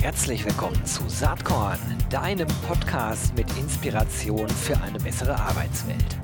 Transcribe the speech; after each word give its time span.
Herzlich 0.00 0.42
willkommen 0.46 0.82
zu 0.86 1.06
Saatkorn, 1.10 1.78
deinem 2.08 2.48
Podcast 2.66 3.36
mit 3.36 3.46
Inspiration 3.58 4.48
für 4.48 4.74
eine 4.80 4.98
bessere 4.98 5.38
Arbeitswelt. 5.38 6.16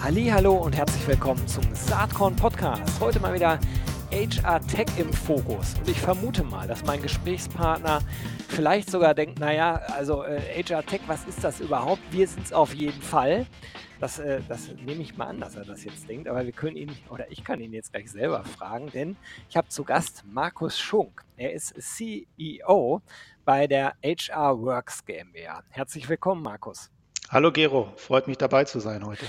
Hallo 0.00 0.54
und 0.54 0.76
herzlich 0.76 1.08
willkommen 1.08 1.44
zum 1.48 1.64
Saatkorn 1.74 2.36
Podcast. 2.36 3.00
Heute 3.00 3.18
mal 3.18 3.34
wieder 3.34 3.58
HR 4.12 4.60
Tech 4.68 4.86
im 4.98 5.12
Fokus. 5.12 5.74
Und 5.80 5.88
ich 5.88 6.00
vermute 6.00 6.44
mal, 6.44 6.68
dass 6.68 6.84
mein 6.84 7.02
Gesprächspartner 7.02 7.98
vielleicht 8.46 8.88
sogar 8.88 9.14
denkt, 9.14 9.40
naja, 9.40 9.82
also 9.96 10.22
äh, 10.22 10.62
HR 10.62 10.86
Tech, 10.86 11.00
was 11.08 11.24
ist 11.24 11.42
das 11.42 11.58
überhaupt? 11.58 12.00
Wir 12.12 12.28
sind 12.28 12.46
es 12.46 12.52
auf 12.52 12.72
jeden 12.72 13.02
Fall. 13.02 13.44
Das, 14.00 14.20
äh, 14.20 14.40
das 14.48 14.68
nehme 14.84 15.02
ich 15.02 15.16
mal 15.16 15.26
an, 15.26 15.40
dass 15.40 15.56
er 15.56 15.64
das 15.64 15.82
jetzt 15.82 16.08
denkt, 16.08 16.28
aber 16.28 16.44
wir 16.44 16.52
können 16.52 16.76
ihn, 16.76 16.96
oder 17.10 17.30
ich 17.32 17.42
kann 17.42 17.60
ihn 17.60 17.72
jetzt 17.72 17.92
gleich 17.92 18.10
selber 18.10 18.44
fragen, 18.44 18.90
denn 18.92 19.16
ich 19.48 19.56
habe 19.56 19.68
zu 19.68 19.82
Gast 19.82 20.22
Markus 20.24 20.78
Schunk. 20.78 21.24
Er 21.36 21.52
ist 21.52 21.74
CEO 21.76 23.02
bei 23.44 23.66
der 23.66 23.94
HR 24.04 24.60
Works 24.60 25.04
GmbH. 25.04 25.64
Herzlich 25.70 26.08
willkommen, 26.08 26.42
Markus. 26.42 26.90
Hallo 27.28 27.50
Gero, 27.50 27.92
freut 27.96 28.28
mich 28.28 28.38
dabei 28.38 28.64
zu 28.64 28.78
sein 28.78 29.04
heute. 29.04 29.26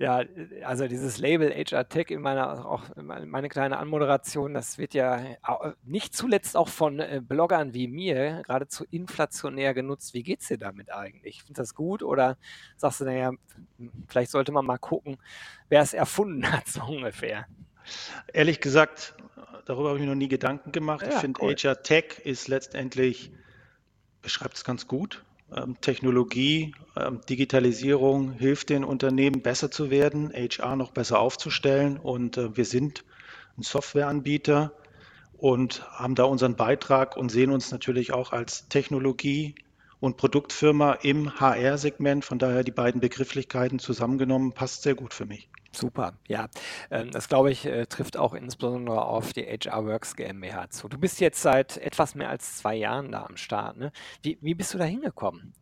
Ja, 0.00 0.24
also 0.64 0.88
dieses 0.88 1.18
Label 1.18 1.52
HR 1.52 1.86
Tech 1.86 2.06
in 2.08 2.22
meiner 2.22 2.64
auch 2.64 2.84
meine 2.96 3.50
kleine 3.50 3.76
Anmoderation, 3.76 4.54
das 4.54 4.78
wird 4.78 4.94
ja 4.94 5.22
nicht 5.84 6.16
zuletzt 6.16 6.56
auch 6.56 6.68
von 6.68 7.00
äh, 7.00 7.20
Bloggern 7.22 7.74
wie 7.74 7.86
mir 7.86 8.40
geradezu 8.46 8.86
inflationär 8.90 9.74
genutzt. 9.74 10.14
Wie 10.14 10.22
geht's 10.22 10.48
dir 10.48 10.56
damit 10.56 10.90
eigentlich? 10.90 11.42
Findest 11.42 11.50
du 11.50 11.62
das 11.62 11.74
gut 11.74 12.02
oder 12.02 12.38
sagst 12.78 13.02
du, 13.02 13.04
naja, 13.04 13.32
vielleicht 14.08 14.30
sollte 14.30 14.52
man 14.52 14.64
mal 14.64 14.78
gucken, 14.78 15.18
wer 15.68 15.82
es 15.82 15.92
erfunden 15.92 16.50
hat, 16.50 16.66
so 16.66 16.82
ungefähr? 16.82 17.44
Ehrlich 18.32 18.60
gesagt, 18.60 19.14
darüber 19.66 19.90
habe 19.90 19.98
ich 19.98 20.04
mir 20.04 20.08
noch 20.08 20.16
nie 20.16 20.28
Gedanken 20.28 20.72
gemacht. 20.72 21.02
Ja, 21.02 21.10
ich 21.10 21.16
finde, 21.16 21.42
cool. 21.42 21.54
HR 21.54 21.82
Tech 21.82 22.22
ist 22.24 22.48
letztendlich, 22.48 23.32
beschreibt 24.22 24.56
es 24.56 24.64
ganz 24.64 24.86
gut. 24.86 25.22
Ähm, 25.56 25.76
Technologie, 25.80 26.74
ähm, 26.96 27.20
Digitalisierung 27.28 28.32
hilft 28.32 28.70
den 28.70 28.84
Unternehmen 28.84 29.42
besser 29.42 29.70
zu 29.70 29.90
werden, 29.90 30.32
HR 30.32 30.76
noch 30.76 30.92
besser 30.92 31.18
aufzustellen. 31.18 31.98
Und 31.98 32.36
äh, 32.36 32.56
wir 32.56 32.64
sind 32.64 33.04
ein 33.58 33.62
Softwareanbieter 33.62 34.72
und 35.36 35.82
haben 35.92 36.14
da 36.14 36.24
unseren 36.24 36.56
Beitrag 36.56 37.16
und 37.16 37.30
sehen 37.30 37.50
uns 37.50 37.72
natürlich 37.72 38.12
auch 38.12 38.32
als 38.32 38.68
Technologie- 38.68 39.54
und 39.98 40.16
Produktfirma 40.16 40.94
im 41.02 41.40
HR-Segment. 41.40 42.24
Von 42.24 42.38
daher 42.38 42.62
die 42.64 42.70
beiden 42.70 43.00
Begrifflichkeiten 43.00 43.78
zusammengenommen 43.78 44.52
passt 44.52 44.82
sehr 44.82 44.94
gut 44.94 45.14
für 45.14 45.26
mich. 45.26 45.48
Super, 45.72 46.14
ja. 46.26 46.48
Ähm, 46.90 47.10
das 47.12 47.28
glaube 47.28 47.50
ich, 47.52 47.64
äh, 47.64 47.86
trifft 47.86 48.16
auch 48.16 48.34
insbesondere 48.34 49.02
auf 49.04 49.32
die 49.32 49.44
HR 49.44 49.86
Works 49.86 50.16
GmbH 50.16 50.70
zu. 50.70 50.88
Du 50.88 50.98
bist 50.98 51.20
jetzt 51.20 51.40
seit 51.42 51.76
etwas 51.76 52.14
mehr 52.14 52.28
als 52.28 52.56
zwei 52.56 52.74
Jahren 52.74 53.12
da 53.12 53.24
am 53.24 53.36
Start. 53.36 53.76
Ne? 53.76 53.92
Wie, 54.22 54.38
wie 54.40 54.54
bist 54.54 54.74
du 54.74 54.78
da 54.78 54.84
hingekommen? 54.84 55.54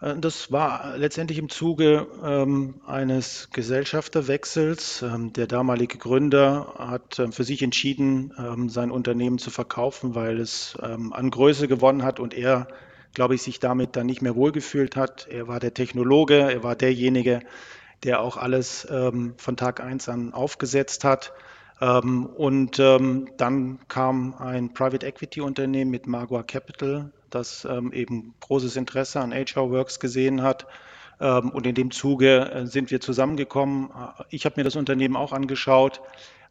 Äh, 0.00 0.16
das 0.18 0.50
war 0.50 0.96
letztendlich 0.96 1.38
im 1.38 1.48
Zuge 1.48 2.06
ähm, 2.22 2.80
eines 2.86 3.50
Gesellschafterwechsels. 3.52 5.02
Ähm, 5.02 5.32
der 5.32 5.46
damalige 5.46 5.98
Gründer 5.98 6.74
hat 6.78 7.18
äh, 7.18 7.30
für 7.30 7.44
sich 7.44 7.62
entschieden, 7.62 8.32
ähm, 8.38 8.68
sein 8.68 8.90
Unternehmen 8.90 9.38
zu 9.38 9.50
verkaufen, 9.50 10.14
weil 10.14 10.40
es 10.40 10.76
ähm, 10.82 11.12
an 11.12 11.30
Größe 11.30 11.68
gewonnen 11.68 12.02
hat 12.02 12.20
und 12.20 12.34
er, 12.34 12.68
glaube 13.14 13.34
ich, 13.34 13.42
sich 13.42 13.60
damit 13.60 13.96
dann 13.96 14.06
nicht 14.06 14.22
mehr 14.22 14.36
wohlgefühlt 14.36 14.96
hat. 14.96 15.28
Er 15.30 15.48
war 15.48 15.60
der 15.60 15.74
Technologe, 15.74 16.34
er 16.34 16.62
war 16.62 16.76
derjenige, 16.76 17.40
der 18.04 18.20
auch 18.20 18.36
alles 18.36 18.86
ähm, 18.90 19.34
von 19.36 19.56
Tag 19.56 19.80
eins 19.80 20.08
an 20.08 20.32
aufgesetzt 20.32 21.04
hat. 21.04 21.32
Ähm, 21.80 22.26
und 22.26 22.78
ähm, 22.78 23.28
dann 23.36 23.78
kam 23.88 24.34
ein 24.34 24.72
Private 24.72 25.06
Equity 25.06 25.40
Unternehmen 25.40 25.90
mit 25.90 26.06
Magua 26.06 26.42
Capital, 26.42 27.12
das 27.30 27.64
ähm, 27.64 27.92
eben 27.92 28.34
großes 28.40 28.76
Interesse 28.76 29.20
an 29.20 29.32
HR 29.32 29.70
Works 29.70 30.00
gesehen 30.00 30.42
hat. 30.42 30.66
Ähm, 31.20 31.50
und 31.50 31.66
in 31.66 31.74
dem 31.74 31.90
Zuge 31.90 32.50
äh, 32.50 32.66
sind 32.66 32.90
wir 32.90 33.00
zusammengekommen. 33.00 33.90
Ich 34.30 34.44
habe 34.44 34.54
mir 34.58 34.64
das 34.64 34.76
Unternehmen 34.76 35.16
auch 35.16 35.32
angeschaut 35.32 36.00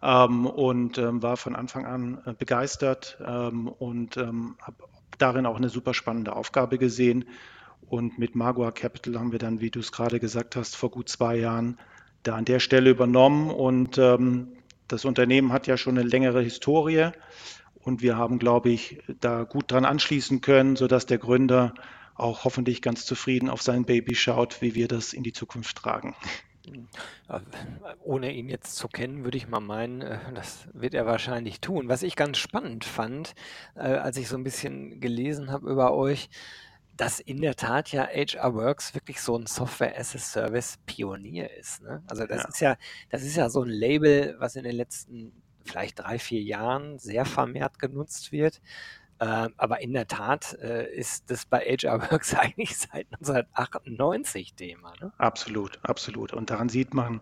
ähm, 0.02 0.46
und 0.46 0.98
war 0.98 1.38
von 1.38 1.56
Anfang 1.56 1.86
an 1.86 2.22
äh, 2.26 2.34
begeistert 2.34 3.20
und 3.20 4.18
habe 4.18 4.76
darin 5.18 5.46
auch 5.46 5.58
eine 5.58 5.70
super 5.70 5.94
spannende 5.94 6.36
Aufgabe 6.36 6.78
gesehen. 6.78 7.26
Und 7.90 8.20
mit 8.20 8.36
Magua 8.36 8.72
Capital 8.72 9.20
haben 9.20 9.32
wir 9.32 9.40
dann, 9.40 9.62
wie 9.62 9.72
du 9.72 9.80
es 9.80 9.92
gerade 9.92 10.20
gesagt 10.20 10.56
hast, 10.56 10.76
vor 10.76 10.92
gut 10.92 11.10
zwei 11.10 11.36
Jahren 11.36 11.78
da 12.24 12.36
an 12.36 12.46
der 12.46 12.60
Stelle 12.60 12.92
übernommen. 12.92 13.50
Und 13.50 13.98
ähm, 13.98 14.50
das 14.88 15.06
Unternehmen 15.06 15.52
hat 15.52 15.66
ja 15.66 15.76
schon 15.76 15.98
eine 15.98 16.08
längere 16.08 16.42
Historie. 16.42 17.10
Und 17.82 18.02
wir 18.04 18.16
haben, 18.16 18.38
glaube 18.38 18.70
ich, 18.70 19.02
da 19.20 19.44
gut 19.44 19.72
dran 19.72 19.86
anschließen 19.86 20.42
können, 20.42 20.76
sodass 20.76 21.08
der 21.08 21.18
Gründer 21.18 21.74
auch 22.14 22.44
hoffentlich 22.44 22.82
ganz 22.82 23.06
zufrieden 23.06 23.50
auf 23.50 23.62
sein 23.62 23.86
Baby 23.86 24.14
schaut, 24.14 24.62
wie 24.62 24.76
wir 24.76 24.88
das 24.88 25.14
in 25.14 25.24
die 25.24 25.34
Zukunft 25.34 25.78
tragen. 25.78 26.16
Ohne 28.04 28.34
ihn 28.34 28.50
jetzt 28.50 28.76
zu 28.76 28.88
kennen, 28.88 29.24
würde 29.24 29.38
ich 29.38 29.48
mal 29.48 29.62
meinen, 29.62 30.02
äh, 30.02 30.20
das 30.36 30.68
wird 30.74 30.94
er 30.94 31.08
wahrscheinlich 31.08 31.62
tun. 31.62 31.90
Was 31.90 32.04
ich 32.04 32.16
ganz 32.16 32.38
spannend 32.38 32.86
fand, 32.86 33.34
äh, 33.76 33.80
als 33.80 34.18
ich 34.18 34.28
so 34.28 34.36
ein 34.36 34.44
bisschen 34.44 35.00
gelesen 35.00 35.52
habe 35.52 35.72
über 35.72 35.94
euch, 35.94 36.30
dass 37.00 37.22
in 37.22 37.40
der 37.40 37.56
Tat 37.56 37.94
ja 37.94 38.08
HR 38.08 38.54
Works 38.56 38.94
wirklich 38.94 39.22
so 39.22 39.38
ein 39.38 39.46
Software 39.46 39.98
as 39.98 40.14
a 40.16 40.20
Service 40.20 40.78
Pionier 40.86 41.50
ist. 41.58 41.82
Ne? 41.82 42.04
Also 42.08 42.26
das 42.26 42.44
ja. 42.44 42.50
ist 42.50 42.60
ja, 42.60 42.78
das 43.10 43.24
ist 43.24 43.38
ja 43.38 43.50
so 43.50 43.64
ein 43.64 43.70
Label, 43.70 44.36
was 44.40 44.58
in 44.58 44.66
den 44.66 44.76
letzten 44.76 45.32
vielleicht 45.64 46.00
drei, 46.00 46.20
vier 46.20 46.42
Jahren 46.42 47.00
sehr 47.00 47.24
vermehrt 47.24 47.80
genutzt 47.80 48.34
wird. 48.34 48.60
Äh, 49.20 49.48
aber 49.56 49.80
in 49.82 49.94
der 49.94 50.08
Tat 50.08 50.58
äh, 50.62 50.94
ist 50.94 51.32
das 51.32 51.46
bei 51.46 51.60
HR 51.60 52.12
Works 52.12 52.34
eigentlich 52.36 52.78
seit 52.78 53.08
1998 53.14 54.56
Thema. 54.56 54.92
Ne? 55.00 55.14
Absolut, 55.18 55.80
absolut. 55.84 56.34
Und 56.34 56.50
daran 56.50 56.68
sieht 56.68 56.94
man, 56.94 57.22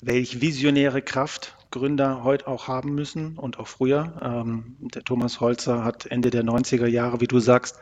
welche 0.00 0.40
visionäre 0.40 1.02
Kraft 1.02 1.58
Gründer 1.70 2.24
heute 2.24 2.48
auch 2.48 2.68
haben 2.68 2.94
müssen 2.94 3.36
und 3.36 3.58
auch 3.58 3.68
früher. 3.68 4.18
Ähm, 4.22 4.76
der 4.80 5.04
Thomas 5.04 5.40
Holzer 5.40 5.84
hat 5.84 6.06
Ende 6.06 6.30
der 6.30 6.42
90er 6.42 6.86
Jahre, 6.86 7.20
wie 7.20 7.26
du 7.26 7.38
sagst, 7.38 7.78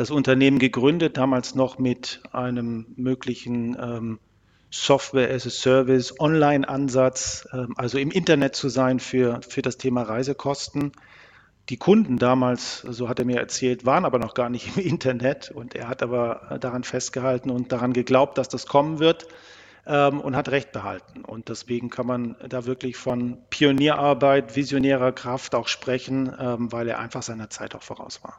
das 0.00 0.10
Unternehmen 0.10 0.58
gegründet, 0.58 1.18
damals 1.18 1.54
noch 1.54 1.78
mit 1.78 2.22
einem 2.32 2.86
möglichen 2.96 3.76
ähm, 3.78 4.18
Software 4.70 5.30
as 5.30 5.46
a 5.46 5.50
Service, 5.50 6.18
Online-Ansatz, 6.18 7.46
ähm, 7.52 7.74
also 7.76 7.98
im 7.98 8.10
Internet 8.10 8.56
zu 8.56 8.70
sein 8.70 8.98
für, 8.98 9.42
für 9.46 9.60
das 9.60 9.76
Thema 9.76 10.00
Reisekosten. 10.00 10.92
Die 11.68 11.76
Kunden 11.76 12.16
damals, 12.16 12.78
so 12.78 13.10
hat 13.10 13.18
er 13.18 13.26
mir 13.26 13.40
erzählt, 13.40 13.84
waren 13.84 14.06
aber 14.06 14.18
noch 14.18 14.32
gar 14.32 14.48
nicht 14.48 14.74
im 14.74 14.82
Internet 14.82 15.50
und 15.50 15.74
er 15.74 15.86
hat 15.88 16.02
aber 16.02 16.56
daran 16.62 16.82
festgehalten 16.82 17.50
und 17.50 17.70
daran 17.70 17.92
geglaubt, 17.92 18.38
dass 18.38 18.48
das 18.48 18.66
kommen 18.66 19.00
wird 19.00 19.28
ähm, 19.86 20.18
und 20.18 20.34
hat 20.34 20.48
Recht 20.48 20.72
behalten. 20.72 21.26
Und 21.26 21.50
deswegen 21.50 21.90
kann 21.90 22.06
man 22.06 22.36
da 22.48 22.64
wirklich 22.64 22.96
von 22.96 23.36
Pionierarbeit, 23.50 24.56
visionärer 24.56 25.12
Kraft 25.12 25.54
auch 25.54 25.68
sprechen, 25.68 26.34
ähm, 26.40 26.72
weil 26.72 26.88
er 26.88 27.00
einfach 27.00 27.22
seiner 27.22 27.50
Zeit 27.50 27.74
auch 27.74 27.82
voraus 27.82 28.24
war. 28.24 28.38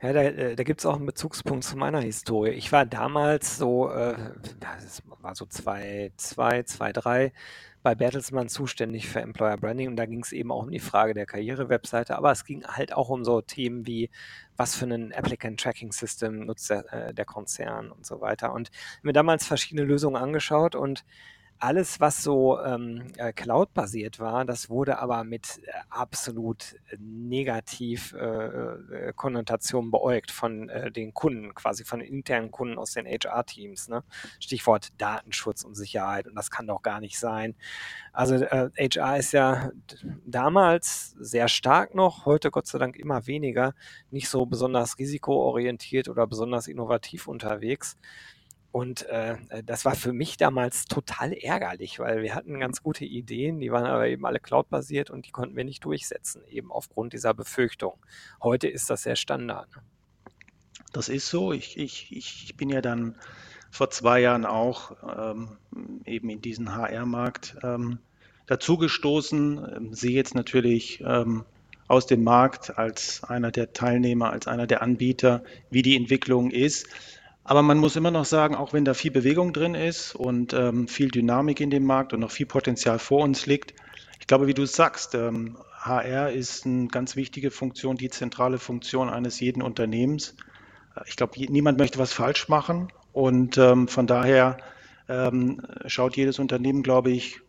Ja, 0.00 0.12
da, 0.12 0.22
äh, 0.22 0.56
da 0.56 0.62
gibt 0.64 0.80
es 0.80 0.86
auch 0.86 0.96
einen 0.96 1.06
Bezugspunkt 1.06 1.64
zu 1.64 1.76
meiner 1.76 2.00
Historie. 2.00 2.50
Ich 2.50 2.72
war 2.72 2.86
damals 2.86 3.56
so, 3.56 3.90
äh, 3.90 4.16
das 4.60 5.02
war 5.20 5.34
so 5.34 5.46
2, 5.46 6.12
2, 6.16 6.62
2, 6.64 6.92
3 6.92 7.32
bei 7.82 7.94
Bertelsmann 7.94 8.48
zuständig 8.48 9.08
für 9.08 9.20
Employer 9.20 9.56
Branding 9.56 9.88
und 9.88 9.96
da 9.96 10.06
ging 10.06 10.22
es 10.22 10.32
eben 10.32 10.52
auch 10.52 10.62
um 10.62 10.70
die 10.70 10.78
Frage 10.78 11.14
der 11.14 11.26
Karriere-Webseite, 11.26 12.16
aber 12.16 12.30
es 12.30 12.44
ging 12.44 12.64
halt 12.64 12.92
auch 12.92 13.08
um 13.08 13.24
so 13.24 13.40
Themen 13.40 13.86
wie, 13.86 14.08
was 14.56 14.76
für 14.76 14.84
ein 14.86 15.12
Applicant 15.12 15.60
Tracking 15.60 15.90
System 15.92 16.46
nutzt 16.46 16.70
der, 16.70 16.92
äh, 16.92 17.14
der 17.14 17.24
Konzern 17.24 17.90
und 17.90 18.06
so 18.06 18.20
weiter. 18.20 18.52
Und 18.52 18.70
mir 19.02 19.12
damals 19.12 19.46
verschiedene 19.46 19.84
Lösungen 19.84 20.16
angeschaut 20.16 20.74
und 20.76 21.04
alles, 21.62 22.00
was 22.00 22.24
so 22.24 22.60
ähm, 22.60 23.04
äh, 23.18 23.32
Cloud-basiert 23.32 24.18
war, 24.18 24.44
das 24.44 24.68
wurde 24.68 24.98
aber 24.98 25.22
mit 25.22 25.60
äh, 25.64 25.70
absolut 25.90 26.74
negativ 26.98 28.14
äh, 28.14 28.18
äh, 28.18 29.12
Konnotationen 29.14 29.92
beäugt 29.92 30.32
von 30.32 30.68
äh, 30.68 30.90
den 30.90 31.14
Kunden, 31.14 31.54
quasi 31.54 31.84
von 31.84 32.00
internen 32.00 32.50
Kunden 32.50 32.78
aus 32.78 32.94
den 32.94 33.06
HR-Teams. 33.06 33.86
Ne? 33.88 34.02
Stichwort 34.40 34.88
Datenschutz 34.98 35.62
und 35.62 35.76
Sicherheit 35.76 36.26
und 36.26 36.34
das 36.34 36.50
kann 36.50 36.66
doch 36.66 36.82
gar 36.82 36.98
nicht 36.98 37.16
sein. 37.16 37.54
Also 38.12 38.40
HR 38.40 39.18
ist 39.18 39.32
ja 39.32 39.70
damals 40.26 41.14
sehr 41.20 41.46
stark 41.46 41.94
noch, 41.94 42.26
heute 42.26 42.50
Gott 42.50 42.66
sei 42.66 42.78
Dank 42.78 42.96
immer 42.96 43.28
weniger, 43.28 43.74
nicht 44.10 44.28
so 44.28 44.46
besonders 44.46 44.98
risikoorientiert 44.98 46.08
oder 46.08 46.26
besonders 46.26 46.66
innovativ 46.66 47.28
unterwegs. 47.28 47.96
Und 48.72 49.06
äh, 49.08 49.36
äh, 49.50 49.62
das 49.62 49.84
war 49.84 49.94
für 49.94 50.14
mich 50.14 50.38
damals 50.38 50.86
total 50.86 51.34
ärgerlich, 51.34 51.98
weil 51.98 52.22
wir 52.22 52.34
hatten 52.34 52.58
ganz 52.58 52.82
gute 52.82 53.04
Ideen, 53.04 53.60
die 53.60 53.70
waren 53.70 53.84
aber 53.84 54.08
eben 54.08 54.24
alle 54.24 54.40
cloud-basiert 54.40 55.10
und 55.10 55.26
die 55.26 55.30
konnten 55.30 55.54
wir 55.56 55.64
nicht 55.64 55.84
durchsetzen, 55.84 56.42
eben 56.48 56.72
aufgrund 56.72 57.12
dieser 57.12 57.34
Befürchtung. 57.34 57.94
Heute 58.42 58.68
ist 58.68 58.88
das 58.88 59.02
sehr 59.02 59.16
Standard. 59.16 59.68
Ne? 59.76 59.82
Das 60.92 61.10
ist 61.10 61.28
so. 61.28 61.52
Ich, 61.52 61.78
ich, 61.78 62.16
ich 62.16 62.56
bin 62.56 62.70
ja 62.70 62.80
dann 62.80 63.16
vor 63.70 63.90
zwei 63.90 64.20
Jahren 64.20 64.46
auch 64.46 64.96
ähm, 65.16 65.58
eben 66.06 66.30
in 66.30 66.40
diesen 66.40 66.74
HR-Markt 66.74 67.56
ähm, 67.62 67.98
dazugestoßen, 68.46 69.76
ähm, 69.76 69.94
sehe 69.94 70.12
jetzt 70.12 70.34
natürlich 70.34 71.02
ähm, 71.06 71.44
aus 71.88 72.06
dem 72.06 72.24
Markt 72.24 72.78
als 72.78 73.22
einer 73.24 73.50
der 73.50 73.72
Teilnehmer, 73.74 74.30
als 74.30 74.46
einer 74.46 74.66
der 74.66 74.82
Anbieter, 74.82 75.42
wie 75.70 75.82
die 75.82 75.96
Entwicklung 75.96 76.50
ist. 76.50 76.86
Aber 77.44 77.62
man 77.62 77.78
muss 77.78 77.96
immer 77.96 78.10
noch 78.10 78.24
sagen, 78.24 78.54
auch 78.54 78.72
wenn 78.72 78.84
da 78.84 78.94
viel 78.94 79.10
Bewegung 79.10 79.52
drin 79.52 79.74
ist 79.74 80.14
und 80.14 80.52
ähm, 80.52 80.86
viel 80.86 81.08
Dynamik 81.08 81.60
in 81.60 81.70
dem 81.70 81.84
Markt 81.84 82.12
und 82.12 82.20
noch 82.20 82.30
viel 82.30 82.46
Potenzial 82.46 82.98
vor 82.98 83.22
uns 83.22 83.46
liegt, 83.46 83.74
ich 84.20 84.28
glaube, 84.28 84.46
wie 84.46 84.54
du 84.54 84.62
es 84.62 84.76
sagst, 84.76 85.16
ähm, 85.16 85.58
HR 85.80 86.30
ist 86.30 86.64
eine 86.64 86.86
ganz 86.86 87.16
wichtige 87.16 87.50
Funktion, 87.50 87.96
die 87.96 88.08
zentrale 88.08 88.58
Funktion 88.58 89.10
eines 89.10 89.40
jeden 89.40 89.62
Unternehmens. 89.62 90.36
Ich 91.06 91.16
glaube, 91.16 91.32
niemand 91.50 91.78
möchte 91.78 91.98
was 91.98 92.12
falsch 92.12 92.48
machen 92.48 92.92
und 93.12 93.58
ähm, 93.58 93.88
von 93.88 94.06
daher 94.06 94.58
ähm, 95.08 95.60
schaut 95.86 96.16
jedes 96.16 96.38
Unternehmen, 96.38 96.84
glaube 96.84 97.10
ich, 97.10 97.40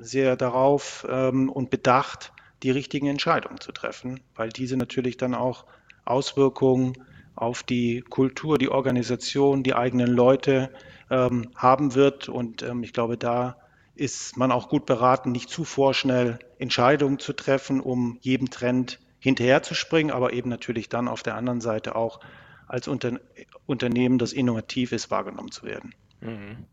sehr 0.00 0.36
darauf 0.36 1.06
ähm, 1.08 1.48
und 1.48 1.70
bedacht, 1.70 2.32
die 2.64 2.72
richtigen 2.72 3.06
Entscheidungen 3.06 3.60
zu 3.60 3.70
treffen, 3.70 4.18
weil 4.34 4.48
diese 4.48 4.76
natürlich 4.76 5.16
dann 5.16 5.34
auch 5.34 5.64
Auswirkungen 6.04 6.94
auf 7.36 7.62
die 7.62 8.00
Kultur, 8.00 8.58
die 8.58 8.70
Organisation, 8.70 9.62
die 9.62 9.74
eigenen 9.74 10.08
Leute 10.08 10.70
ähm, 11.10 11.50
haben 11.54 11.94
wird. 11.94 12.28
Und 12.28 12.62
ähm, 12.62 12.82
ich 12.82 12.92
glaube, 12.92 13.16
da 13.16 13.56
ist 13.94 14.36
man 14.36 14.50
auch 14.50 14.68
gut 14.68 14.86
beraten, 14.86 15.32
nicht 15.32 15.50
zu 15.50 15.64
vorschnell 15.64 16.38
Entscheidungen 16.58 17.18
zu 17.18 17.32
treffen, 17.32 17.80
um 17.80 18.18
jedem 18.20 18.50
Trend 18.50 18.98
hinterherzuspringen, 19.20 20.12
aber 20.12 20.32
eben 20.32 20.50
natürlich 20.50 20.88
dann 20.88 21.08
auf 21.08 21.22
der 21.22 21.36
anderen 21.36 21.60
Seite 21.60 21.94
auch 21.94 22.20
als 22.66 22.88
Unter 22.88 23.20
Unternehmen, 23.66 24.18
das 24.18 24.32
innovativ 24.32 24.92
ist, 24.92 25.10
wahrgenommen 25.10 25.50
zu 25.50 25.64
werden. 25.64 25.94
Mhm. 26.26 26.66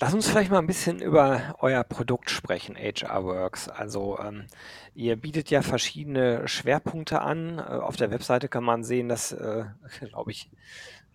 Lass 0.00 0.14
uns 0.14 0.28
vielleicht 0.28 0.50
mal 0.50 0.60
ein 0.60 0.66
bisschen 0.68 1.00
über 1.00 1.56
euer 1.58 1.82
Produkt 1.82 2.30
sprechen, 2.30 2.76
HR 2.76 3.24
Works. 3.24 3.68
Also 3.68 4.16
ähm, 4.20 4.46
ihr 4.94 5.16
bietet 5.16 5.50
ja 5.50 5.60
verschiedene 5.62 6.46
Schwerpunkte 6.46 7.20
an. 7.20 7.58
Äh, 7.58 7.62
auf 7.62 7.96
der 7.96 8.12
Webseite 8.12 8.48
kann 8.48 8.62
man 8.62 8.84
sehen, 8.84 9.08
dass, 9.08 9.32
äh, 9.32 9.64
glaube 10.08 10.30
ich, 10.30 10.50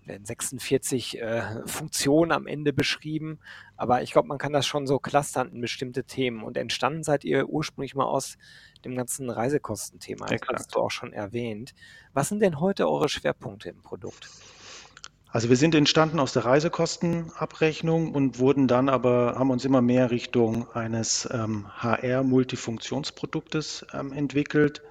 werden 0.06 0.26
46 0.26 1.22
äh, 1.22 1.66
Funktionen 1.66 2.34
am 2.34 2.46
Ende 2.46 2.74
beschrieben. 2.74 3.40
Aber 3.78 4.02
ich 4.02 4.12
glaube, 4.12 4.28
man 4.28 4.38
kann 4.38 4.52
das 4.52 4.68
schon 4.68 4.86
so 4.86 5.00
clustern 5.00 5.50
in 5.54 5.62
bestimmte 5.62 6.04
Themen. 6.04 6.44
Und 6.44 6.58
entstanden 6.58 7.04
seid 7.04 7.24
ihr 7.24 7.48
ursprünglich 7.48 7.96
mal 7.96 8.04
aus 8.04 8.38
dem 8.84 8.96
ganzen 8.98 9.30
Reisekostenthema. 9.30 10.26
Das 10.26 10.42
hast 10.54 10.76
du 10.76 10.80
auch 10.80 10.92
schon 10.92 11.14
erwähnt. 11.14 11.74
Was 12.12 12.28
sind 12.28 12.42
denn 12.42 12.60
heute 12.60 12.90
eure 12.90 13.08
Schwerpunkte 13.08 13.70
im 13.70 13.82
Produkt? 13.82 14.30
Also 15.34 15.50
wir 15.50 15.58
sind 15.58 15.74
entstanden 15.74 16.20
aus 16.20 16.34
der 16.34 16.46
Reisekostenabrechnung 16.46 18.14
und 18.14 18.38
wurden 18.38 18.68
dann 18.68 18.88
aber, 18.88 19.34
haben 19.36 19.50
uns 19.50 19.66
immer 19.66 19.82
mehr 19.82 20.12
Richtung 20.12 20.70
eines 20.76 21.28
ähm, 21.34 21.66
HR-Multifunktionsproduktes 21.76 23.88
ähm, 23.96 24.14
entwickelt. 24.14 24.84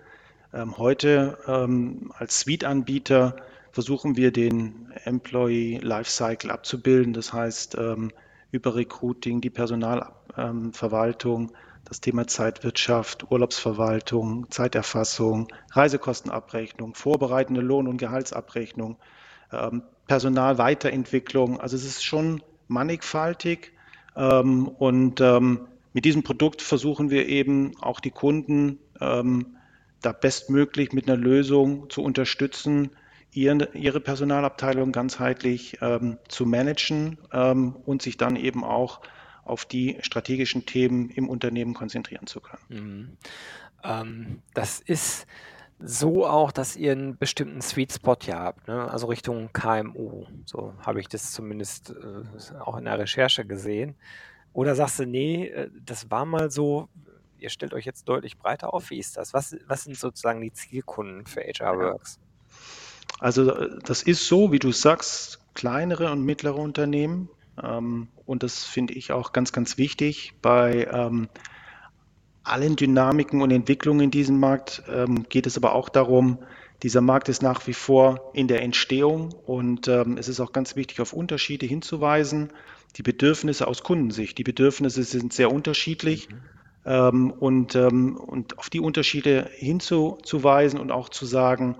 Ähm, 0.52 0.78
heute 0.78 1.38
ähm, 1.46 2.12
als 2.18 2.40
Suite-Anbieter 2.40 3.36
versuchen 3.70 4.16
wir 4.16 4.32
den 4.32 4.92
Employee 5.04 5.78
Lifecycle 5.78 6.50
abzubilden. 6.50 7.12
Das 7.12 7.32
heißt, 7.32 7.76
ähm, 7.78 8.10
über 8.50 8.74
Recruiting, 8.74 9.40
die 9.40 9.50
Personalverwaltung, 9.50 11.52
das 11.84 12.00
Thema 12.00 12.26
Zeitwirtschaft, 12.26 13.30
Urlaubsverwaltung, 13.30 14.50
Zeiterfassung, 14.50 15.46
Reisekostenabrechnung, 15.70 16.96
vorbereitende 16.96 17.60
Lohn- 17.60 17.86
und 17.86 17.98
Gehaltsabrechnung, 17.98 18.96
ähm, 18.96 19.21
Personalweiterentwicklung. 20.06 21.60
Also 21.60 21.76
es 21.76 21.84
ist 21.84 22.04
schon 22.04 22.42
mannigfaltig 22.68 23.72
ähm, 24.16 24.68
und 24.68 25.20
ähm, 25.20 25.68
mit 25.92 26.04
diesem 26.04 26.22
Produkt 26.22 26.62
versuchen 26.62 27.10
wir 27.10 27.28
eben 27.28 27.72
auch 27.80 28.00
die 28.00 28.10
Kunden 28.10 28.78
da 28.98 30.12
bestmöglich 30.12 30.92
mit 30.92 31.08
einer 31.08 31.16
Lösung 31.16 31.90
zu 31.90 32.02
unterstützen, 32.02 32.90
ihre 33.32 34.00
Personalabteilung 34.00 34.92
ganzheitlich 34.92 35.76
zu 36.28 36.46
managen 36.46 37.18
und 37.84 38.00
sich 38.00 38.16
dann 38.16 38.36
eben 38.36 38.62
auch 38.62 39.00
auf 39.44 39.64
die 39.64 39.98
strategischen 40.00 40.66
Themen 40.66 41.10
im 41.10 41.28
Unternehmen 41.28 41.74
konzentrieren 41.74 42.26
zu 42.26 42.40
können. 42.40 42.62
Mhm. 42.68 43.16
Ähm, 43.84 44.42
das 44.54 44.80
ist 44.80 45.26
so 45.84 46.26
auch, 46.26 46.52
dass 46.52 46.76
ihr 46.76 46.92
einen 46.92 47.16
bestimmten 47.16 47.60
Sweet 47.60 47.92
Spot 47.92 48.16
ja 48.22 48.38
habt, 48.40 48.68
ne? 48.68 48.90
also 48.90 49.06
Richtung 49.06 49.50
KMU. 49.52 50.26
So 50.44 50.74
habe 50.84 51.00
ich 51.00 51.08
das 51.08 51.32
zumindest 51.32 51.90
äh, 51.90 52.58
auch 52.58 52.76
in 52.76 52.84
der 52.84 52.98
Recherche 52.98 53.44
gesehen. 53.44 53.94
Oder 54.52 54.74
sagst 54.74 54.98
du, 54.98 55.06
nee, 55.06 55.46
äh, 55.46 55.70
das 55.84 56.10
war 56.10 56.24
mal 56.24 56.50
so, 56.50 56.88
ihr 57.38 57.50
stellt 57.50 57.74
euch 57.74 57.84
jetzt 57.84 58.08
deutlich 58.08 58.38
breiter 58.38 58.72
auf. 58.72 58.90
Wie 58.90 58.98
ist 58.98 59.16
das? 59.16 59.34
Was, 59.34 59.56
was 59.66 59.84
sind 59.84 59.98
sozusagen 59.98 60.40
die 60.40 60.52
Zielkunden 60.52 61.26
für 61.26 61.40
HR 61.40 61.78
Works? 61.78 62.18
Also 63.18 63.52
äh, 63.52 63.78
das 63.84 64.02
ist 64.02 64.26
so, 64.26 64.52
wie 64.52 64.58
du 64.58 64.72
sagst, 64.72 65.40
kleinere 65.54 66.10
und 66.12 66.22
mittlere 66.22 66.56
Unternehmen. 66.56 67.28
Ähm, 67.62 68.08
und 68.24 68.42
das 68.42 68.64
finde 68.64 68.94
ich 68.94 69.12
auch 69.12 69.32
ganz, 69.32 69.52
ganz 69.52 69.78
wichtig 69.78 70.34
bei 70.40 70.88
ähm, 70.90 71.28
allen 72.44 72.76
Dynamiken 72.76 73.42
und 73.42 73.50
Entwicklungen 73.50 74.00
in 74.00 74.10
diesem 74.10 74.40
Markt 74.40 74.82
ähm, 74.88 75.26
geht 75.28 75.46
es 75.46 75.56
aber 75.56 75.74
auch 75.74 75.88
darum, 75.88 76.38
dieser 76.82 77.00
Markt 77.00 77.28
ist 77.28 77.42
nach 77.42 77.66
wie 77.68 77.74
vor 77.74 78.32
in 78.34 78.48
der 78.48 78.62
Entstehung 78.62 79.32
und 79.46 79.86
ähm, 79.86 80.16
es 80.18 80.26
ist 80.26 80.40
auch 80.40 80.52
ganz 80.52 80.74
wichtig, 80.74 81.00
auf 81.00 81.12
Unterschiede 81.12 81.64
hinzuweisen. 81.64 82.52
Die 82.96 83.02
Bedürfnisse 83.02 83.68
aus 83.68 83.84
Kundensicht, 83.84 84.36
die 84.36 84.42
Bedürfnisse 84.42 85.04
sind 85.04 85.32
sehr 85.32 85.52
unterschiedlich 85.52 86.28
mhm. 86.28 86.36
ähm, 86.84 87.30
und, 87.30 87.76
ähm, 87.76 88.16
und 88.16 88.58
auf 88.58 88.68
die 88.68 88.80
Unterschiede 88.80 89.48
hinzuweisen 89.54 90.80
und 90.80 90.90
auch 90.90 91.08
zu 91.08 91.24
sagen, 91.24 91.76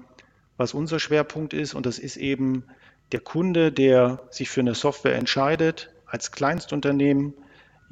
was 0.56 0.72
unser 0.72 1.00
Schwerpunkt 1.00 1.52
ist. 1.52 1.74
Und 1.74 1.86
das 1.86 1.98
ist 1.98 2.16
eben 2.16 2.64
der 3.10 3.20
Kunde, 3.20 3.72
der 3.72 4.22
sich 4.30 4.50
für 4.50 4.60
eine 4.60 4.74
Software 4.74 5.16
entscheidet, 5.16 5.90
als 6.06 6.30
Kleinstunternehmen, 6.30 7.34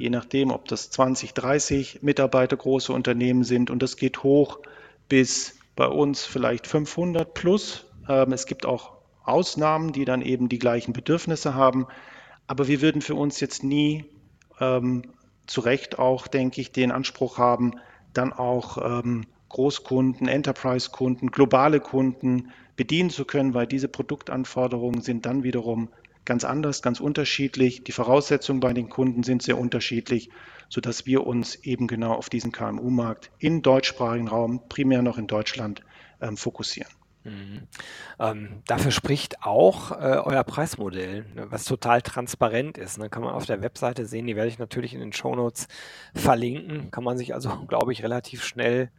je 0.00 0.10
nachdem, 0.10 0.50
ob 0.50 0.66
das 0.66 0.90
20, 0.90 1.34
30 1.34 2.02
Mitarbeiter 2.02 2.56
große 2.56 2.92
Unternehmen 2.92 3.44
sind 3.44 3.70
und 3.70 3.82
das 3.82 3.96
geht 3.96 4.22
hoch 4.22 4.58
bis 5.08 5.58
bei 5.76 5.86
uns 5.86 6.24
vielleicht 6.24 6.66
500 6.66 7.34
plus. 7.34 7.86
Ähm, 8.08 8.32
es 8.32 8.46
gibt 8.46 8.64
auch 8.64 8.92
Ausnahmen, 9.24 9.92
die 9.92 10.04
dann 10.04 10.22
eben 10.22 10.48
die 10.48 10.58
gleichen 10.58 10.92
Bedürfnisse 10.92 11.54
haben, 11.54 11.86
aber 12.46 12.66
wir 12.66 12.80
würden 12.80 13.02
für 13.02 13.14
uns 13.14 13.40
jetzt 13.40 13.62
nie 13.62 14.06
ähm, 14.58 15.02
zu 15.46 15.60
Recht 15.60 15.98
auch, 15.98 16.26
denke 16.26 16.60
ich, 16.60 16.72
den 16.72 16.92
Anspruch 16.92 17.38
haben, 17.38 17.74
dann 18.12 18.32
auch 18.32 18.78
ähm, 18.82 19.26
Großkunden, 19.50 20.28
Enterprise-Kunden, 20.28 21.30
globale 21.30 21.80
Kunden 21.80 22.50
bedienen 22.76 23.10
zu 23.10 23.24
können, 23.24 23.52
weil 23.52 23.66
diese 23.66 23.88
Produktanforderungen 23.88 25.02
sind 25.02 25.26
dann 25.26 25.42
wiederum 25.42 25.90
ganz 26.24 26.44
anders, 26.44 26.82
ganz 26.82 27.00
unterschiedlich. 27.00 27.84
Die 27.84 27.92
Voraussetzungen 27.92 28.60
bei 28.60 28.72
den 28.72 28.88
Kunden 28.88 29.22
sind 29.22 29.42
sehr 29.42 29.58
unterschiedlich, 29.58 30.30
sodass 30.68 31.06
wir 31.06 31.26
uns 31.26 31.56
eben 31.56 31.86
genau 31.86 32.14
auf 32.14 32.30
diesen 32.30 32.52
KMU-Markt 32.52 33.30
im 33.38 33.62
deutschsprachigen 33.62 34.28
Raum, 34.28 34.68
primär 34.68 35.02
noch 35.02 35.18
in 35.18 35.26
Deutschland, 35.26 35.82
ähm, 36.20 36.36
fokussieren. 36.36 36.90
Mhm. 37.24 37.66
Ähm, 38.18 38.62
dafür 38.66 38.90
spricht 38.90 39.42
auch 39.42 39.90
äh, 39.92 40.20
euer 40.24 40.44
Preismodell, 40.44 41.26
ne, 41.34 41.50
was 41.50 41.64
total 41.64 42.00
transparent 42.00 42.78
ist. 42.78 42.98
Ne? 42.98 43.10
Kann 43.10 43.22
man 43.22 43.34
auf 43.34 43.44
der 43.44 43.60
Webseite 43.62 44.06
sehen, 44.06 44.26
die 44.26 44.36
werde 44.36 44.48
ich 44.48 44.58
natürlich 44.58 44.94
in 44.94 45.00
den 45.00 45.12
Shownotes 45.12 45.68
verlinken. 46.14 46.90
Kann 46.90 47.04
man 47.04 47.18
sich 47.18 47.34
also, 47.34 47.50
glaube 47.68 47.92
ich, 47.92 48.02
relativ 48.02 48.44
schnell 48.44 48.90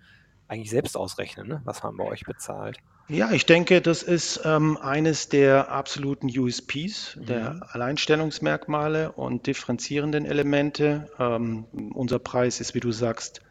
eigentlich 0.52 0.70
selbst 0.70 0.98
ausrechnen, 0.98 1.48
ne? 1.48 1.62
was 1.64 1.82
man 1.82 1.96
bei 1.96 2.04
euch 2.04 2.26
bezahlt. 2.26 2.78
Ja, 3.08 3.32
ich 3.32 3.46
denke, 3.46 3.82
das 3.82 4.04
ist 4.04 4.42
ähm, 4.44 4.78
eines 4.78 5.30
der 5.30 5.72
absoluten 5.72 6.28
USPs, 6.28 7.18
der 7.18 7.54
mhm. 7.54 7.64
Alleinstellungsmerkmale 7.70 9.14
und 9.14 9.48
differenzierenden 9.48 10.26
Elemente. 10.26 11.10
Ähm, 11.20 11.66
unser 11.94 12.20
Preis 12.20 12.60
ist, 12.60 12.76
wie 12.76 12.82
du 12.82 12.92
sagst, 12.92 13.42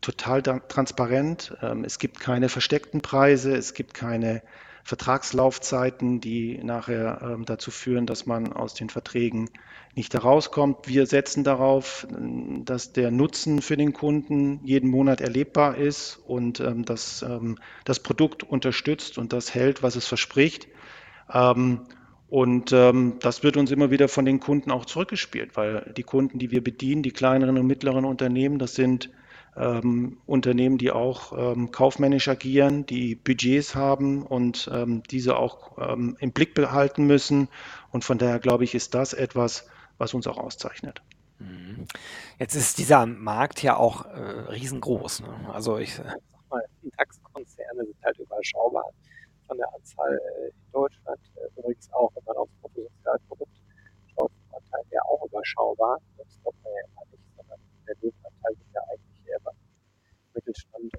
total 0.00 0.42
transparent. 0.42 1.56
Ähm, 1.62 1.84
es 1.84 2.00
gibt 2.00 2.18
keine 2.18 2.48
versteckten 2.48 3.02
Preise, 3.02 3.54
es 3.56 3.72
gibt 3.72 3.94
keine 3.94 4.42
Vertragslaufzeiten, 4.86 6.20
die 6.20 6.62
nachher 6.62 7.18
ähm, 7.20 7.44
dazu 7.44 7.72
führen, 7.72 8.06
dass 8.06 8.24
man 8.24 8.52
aus 8.52 8.72
den 8.72 8.88
Verträgen 8.88 9.50
nicht 9.96 10.14
herauskommt. 10.14 10.86
Wir 10.86 11.06
setzen 11.06 11.42
darauf, 11.42 12.06
dass 12.64 12.92
der 12.92 13.10
Nutzen 13.10 13.62
für 13.62 13.76
den 13.76 13.92
Kunden 13.92 14.60
jeden 14.62 14.88
Monat 14.88 15.20
erlebbar 15.20 15.76
ist 15.76 16.20
und 16.24 16.60
ähm, 16.60 16.84
dass 16.84 17.22
ähm, 17.22 17.58
das 17.84 17.98
Produkt 17.98 18.44
unterstützt 18.44 19.18
und 19.18 19.32
das 19.32 19.52
hält, 19.56 19.82
was 19.82 19.96
es 19.96 20.06
verspricht. 20.06 20.68
Ähm, 21.34 21.80
und 22.28 22.70
ähm, 22.72 23.14
das 23.18 23.42
wird 23.42 23.56
uns 23.56 23.72
immer 23.72 23.90
wieder 23.90 24.06
von 24.06 24.24
den 24.24 24.38
Kunden 24.38 24.70
auch 24.70 24.84
zurückgespielt, 24.84 25.56
weil 25.56 25.92
die 25.96 26.04
Kunden, 26.04 26.38
die 26.38 26.52
wir 26.52 26.62
bedienen, 26.62 27.02
die 27.02 27.10
kleineren 27.10 27.58
und 27.58 27.66
mittleren 27.66 28.04
Unternehmen, 28.04 28.60
das 28.60 28.76
sind 28.76 29.10
ähm, 29.56 30.18
Unternehmen, 30.26 30.78
die 30.78 30.90
auch 30.90 31.32
ähm, 31.36 31.70
kaufmännisch 31.70 32.28
agieren, 32.28 32.86
die 32.86 33.14
Budgets 33.14 33.74
haben 33.74 34.24
und 34.24 34.70
ähm, 34.72 35.02
diese 35.10 35.36
auch 35.36 35.78
ähm, 35.78 36.16
im 36.20 36.32
Blick 36.32 36.54
behalten 36.54 37.06
müssen. 37.06 37.48
Und 37.90 38.04
von 38.04 38.18
daher 38.18 38.38
glaube 38.38 38.64
ich, 38.64 38.74
ist 38.74 38.94
das 38.94 39.12
etwas, 39.12 39.68
was 39.98 40.14
uns 40.14 40.26
auch 40.26 40.38
auszeichnet. 40.38 41.02
Mhm. 41.38 41.86
Jetzt 42.38 42.54
ist 42.54 42.78
dieser 42.78 43.06
Markt 43.06 43.62
ja 43.62 43.76
auch 43.76 44.06
äh, 44.06 44.18
riesengroß. 44.50 45.20
Ne? 45.20 45.50
Also 45.52 45.78
ich 45.78 45.94
sag 45.96 46.18
mal, 46.50 46.62
die 46.82 46.90
DAX-Konzerne 46.96 47.84
sind 47.84 47.96
halt 48.02 48.18
überschaubar 48.18 48.84
von 49.46 49.56
der 49.58 49.72
Anzahl 49.74 50.14
äh, 50.14 50.48
in 50.48 50.72
Deutschland. 50.72 51.20
Äh, 51.36 51.60
übrigens 51.60 51.92
auch, 51.92 52.10
wenn 52.14 52.24
man 52.24 52.36
aufs 52.36 52.52
Bruttosozialprodukt 52.62 53.52
schaut, 54.14 54.30
ist 54.30 54.50
der 54.50 54.58
Anteil 54.58 54.84
ja 54.90 55.00
auch 55.02 55.26
überschaubar. 55.26 55.98
Das 56.16 56.26
glaubt 56.42 56.56
man 56.64 56.72
ja 56.72 56.80
immer 56.88 57.10
nicht, 57.10 57.24
sondern 57.36 57.60
der 57.86 57.94
Löwenanteil 57.96 58.50
wird 58.50 58.68
ja 58.74 58.80
eigentlich 58.90 59.28
eher 59.28 59.40
beim 59.40 59.54
Mittelstand 60.34 60.92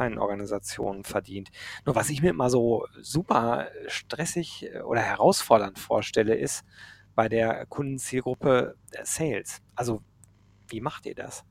kleinen 0.00 0.18
Organisationen 0.18 1.04
verdient. 1.04 1.50
Nur 1.84 1.94
was 1.94 2.08
ich 2.08 2.22
mir 2.22 2.30
immer 2.30 2.48
so 2.48 2.86
super 3.02 3.68
stressig 3.86 4.66
äh, 4.72 4.80
oder 4.80 5.02
herausfordernd 5.02 5.78
vorstelle, 5.78 6.34
ist, 6.34 6.64
bei 7.14 7.28
der 7.28 7.66
Kundenzielgruppe 7.66 8.76
Sales. 9.02 9.60
Also 9.74 10.00
wie 10.68 10.80
macht 10.80 11.04
ihr 11.04 11.14
das? 11.14 11.44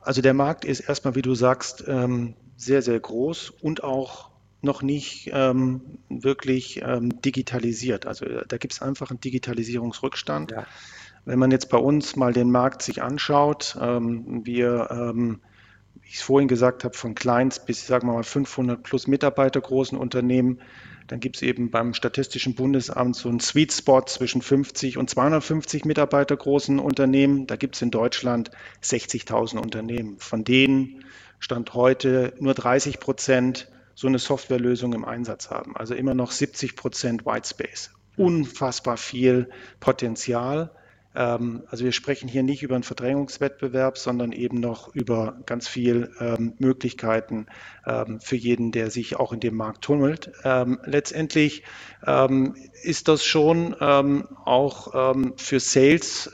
Also 0.00 0.20
der 0.20 0.34
Markt 0.34 0.66
ist 0.66 0.80
erstmal, 0.80 1.14
wie 1.14 1.22
du 1.22 1.34
sagst, 1.34 1.84
ähm, 1.86 2.34
sehr, 2.56 2.82
sehr 2.82 3.00
groß 3.00 3.50
und 3.50 3.82
auch 3.82 4.30
noch 4.60 4.82
nicht 4.82 5.30
ähm, 5.32 5.98
wirklich 6.10 6.82
ähm, 6.82 7.22
digitalisiert. 7.22 8.04
Also 8.04 8.26
da 8.46 8.58
gibt 8.58 8.74
es 8.74 8.82
einfach 8.82 9.10
einen 9.10 9.20
Digitalisierungsrückstand. 9.20 10.50
Ja. 10.50 10.66
Wenn 11.24 11.38
man 11.38 11.50
jetzt 11.50 11.70
bei 11.70 11.78
uns 11.78 12.14
mal 12.16 12.32
den 12.32 12.50
Markt 12.50 12.82
sich 12.82 13.02
anschaut, 13.02 13.78
ähm, 13.80 14.44
wir, 14.44 14.88
ähm, 14.90 15.40
wie 16.06 16.10
ich 16.10 16.16
es 16.18 16.22
vorhin 16.22 16.46
gesagt 16.46 16.84
habe, 16.84 16.96
von 16.96 17.16
Kleins 17.16 17.58
bis, 17.58 17.84
sagen 17.84 18.06
wir 18.06 18.14
mal, 18.14 18.22
500 18.22 18.80
plus 18.80 19.08
Mitarbeiter 19.08 19.60
großen 19.60 19.98
Unternehmen, 19.98 20.60
dann 21.08 21.18
gibt 21.18 21.34
es 21.34 21.42
eben 21.42 21.72
beim 21.72 21.94
Statistischen 21.94 22.54
Bundesamt 22.54 23.16
so 23.16 23.28
einen 23.28 23.40
Sweet 23.40 23.72
Spot 23.72 24.02
zwischen 24.02 24.40
50 24.40 24.98
und 24.98 25.10
250 25.10 25.84
Mitarbeiter 25.84 26.36
großen 26.36 26.78
Unternehmen. 26.78 27.48
Da 27.48 27.56
gibt 27.56 27.74
es 27.74 27.82
in 27.82 27.90
Deutschland 27.90 28.52
60.000 28.84 29.58
Unternehmen. 29.58 30.16
Von 30.20 30.44
denen 30.44 31.04
Stand 31.40 31.74
heute 31.74 32.34
nur 32.38 32.54
30 32.54 33.00
Prozent 33.00 33.68
so 33.96 34.06
eine 34.06 34.20
Softwarelösung 34.20 34.92
im 34.92 35.04
Einsatz 35.04 35.50
haben. 35.50 35.76
Also 35.76 35.94
immer 35.94 36.14
noch 36.14 36.30
70 36.30 36.76
Prozent 36.76 37.26
White 37.26 37.48
Space. 37.48 37.90
Unfassbar 38.16 38.96
viel 38.96 39.50
Potenzial. 39.80 40.70
Ähm, 41.16 41.62
also 41.68 41.84
wir 41.84 41.92
sprechen 41.92 42.28
hier 42.28 42.42
nicht 42.42 42.62
über 42.62 42.74
einen 42.74 42.84
Verdrängungswettbewerb, 42.84 43.96
sondern 43.96 44.32
eben 44.32 44.60
noch 44.60 44.94
über 44.94 45.38
ganz 45.46 45.66
viel 45.66 46.10
ähm, 46.20 46.52
Möglichkeiten 46.58 47.46
ähm, 47.86 48.20
für 48.20 48.36
jeden, 48.36 48.70
der 48.70 48.90
sich 48.90 49.16
auch 49.16 49.32
in 49.32 49.40
dem 49.40 49.56
Markt 49.56 49.82
tunnelt. 49.82 50.30
letztendlich 50.84 51.62
ist 52.82 53.08
das 53.08 53.24
schon 53.24 53.74
auch 53.74 55.14
für 55.36 55.60
Sales 55.60 56.30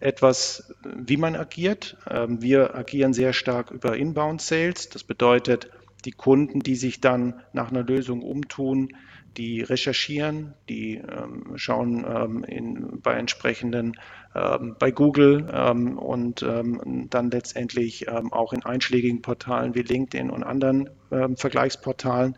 etwas, 0.00 0.72
wie 0.84 1.16
man 1.16 1.36
agiert. 1.36 1.96
wir 2.06 2.74
agieren 2.74 3.12
sehr 3.12 3.32
stark 3.32 3.70
über 3.70 3.96
Inbound 3.96 4.40
Sales. 4.40 4.88
Das 4.88 5.04
bedeutet, 5.04 5.70
die 6.04 6.12
Kunden, 6.12 6.60
die 6.60 6.76
sich 6.76 7.00
dann 7.00 7.40
nach 7.52 7.70
einer 7.70 7.82
Lösung 7.82 8.22
umtun, 8.22 8.90
die 9.36 9.62
recherchieren, 9.62 10.54
die 10.68 10.96
ähm, 10.96 11.52
schauen 11.56 12.04
ähm, 12.06 12.44
in, 12.44 13.00
bei 13.00 13.14
entsprechenden, 13.14 13.98
ähm, 14.34 14.76
bei 14.78 14.90
Google 14.90 15.48
ähm, 15.52 15.98
und 15.98 16.42
ähm, 16.42 17.06
dann 17.10 17.30
letztendlich 17.30 18.06
ähm, 18.08 18.32
auch 18.32 18.52
in 18.52 18.64
einschlägigen 18.64 19.22
Portalen 19.22 19.74
wie 19.74 19.82
LinkedIn 19.82 20.30
und 20.30 20.42
anderen 20.42 20.90
Vergleichsportalen. 21.34 22.36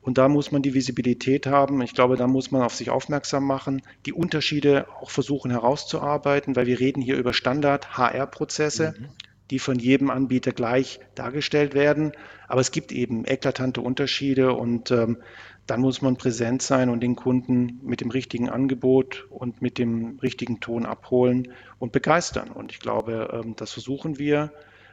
Und 0.00 0.16
da 0.16 0.28
muss 0.28 0.50
man 0.50 0.62
die 0.62 0.72
Visibilität 0.72 1.46
haben. 1.46 1.82
Ich 1.82 1.92
glaube, 1.92 2.16
da 2.16 2.26
muss 2.26 2.50
man 2.50 2.62
auf 2.62 2.74
sich 2.74 2.88
aufmerksam 2.88 3.46
machen, 3.46 3.82
die 4.06 4.14
Unterschiede 4.14 4.86
auch 5.00 5.10
versuchen 5.10 5.50
herauszuarbeiten, 5.50 6.56
weil 6.56 6.66
wir 6.66 6.80
reden 6.80 7.02
hier 7.02 7.18
über 7.18 7.34
Standard-HR-Prozesse. 7.34 8.94
Mhm 8.98 9.08
die 9.50 9.58
von 9.58 9.78
jedem 9.78 10.10
Anbieter 10.10 10.52
gleich 10.52 11.00
dargestellt 11.14 11.74
werden. 11.74 12.12
Aber 12.48 12.60
es 12.60 12.70
gibt 12.70 12.92
eben 12.92 13.24
eklatante 13.24 13.80
Unterschiede 13.80 14.54
und 14.54 14.90
ähm, 14.90 15.18
dann 15.66 15.80
muss 15.80 16.02
man 16.02 16.16
präsent 16.16 16.62
sein 16.62 16.90
und 16.90 17.00
den 17.00 17.16
Kunden 17.16 17.80
mit 17.82 18.00
dem 18.00 18.10
richtigen 18.10 18.50
Angebot 18.50 19.26
und 19.30 19.62
mit 19.62 19.78
dem 19.78 20.18
richtigen 20.20 20.60
Ton 20.60 20.84
abholen 20.84 21.52
und 21.78 21.92
begeistern. 21.92 22.50
Und 22.50 22.72
ich 22.72 22.80
glaube, 22.80 23.30
ähm, 23.32 23.56
das 23.56 23.72
versuchen 23.72 24.18
wir 24.18 24.52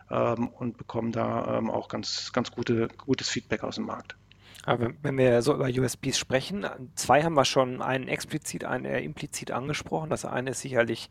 ähm, 0.10 0.48
und 0.48 0.78
bekommen 0.78 1.12
da 1.12 1.58
ähm, 1.58 1.70
auch 1.70 1.90
ganz, 1.90 2.32
ganz 2.32 2.52
gute, 2.52 2.88
gutes 2.98 3.30
Feedback 3.30 3.64
aus 3.64 3.76
dem 3.76 3.86
Markt. 3.86 4.16
Aber 4.64 4.92
wenn 5.02 5.18
wir 5.18 5.42
so 5.42 5.56
über 5.56 5.68
USBs 5.68 6.20
sprechen, 6.20 6.66
zwei 6.96 7.24
haben 7.24 7.34
wir 7.34 7.46
schon, 7.46 7.82
einen 7.82 8.08
explizit, 8.08 8.64
einen 8.64 8.86
eher 8.86 9.02
implizit 9.02 9.52
angesprochen. 9.52 10.10
Das 10.12 10.24
eine 10.24 10.52
ist 10.52 10.62
sicherlich 10.62 11.10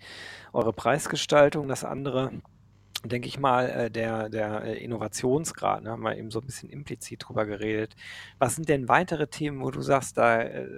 eure 0.52 0.72
Preisgestaltung, 0.72 1.66
das 1.66 1.84
andere 1.84 2.30
denke 3.04 3.28
ich 3.28 3.38
mal, 3.38 3.68
äh, 3.68 3.90
der, 3.90 4.28
der 4.28 4.64
äh, 4.64 4.84
Innovationsgrad, 4.84 5.82
ne, 5.82 5.90
haben 5.90 6.02
wir 6.02 6.16
eben 6.16 6.30
so 6.30 6.40
ein 6.40 6.46
bisschen 6.46 6.68
implizit 6.68 7.24
drüber 7.26 7.46
geredet. 7.46 7.96
Was 8.38 8.56
sind 8.56 8.68
denn 8.68 8.88
weitere 8.88 9.26
Themen, 9.26 9.62
wo 9.62 9.70
du 9.70 9.80
sagst, 9.80 10.18
da 10.18 10.42
äh, 10.42 10.68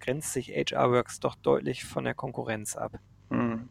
grenzt 0.00 0.32
sich 0.32 0.50
HR-Works 0.50 1.20
doch 1.20 1.34
deutlich 1.36 1.84
von 1.84 2.04
der 2.04 2.14
Konkurrenz 2.14 2.76
ab? 2.76 2.98
Hm. 3.30 3.68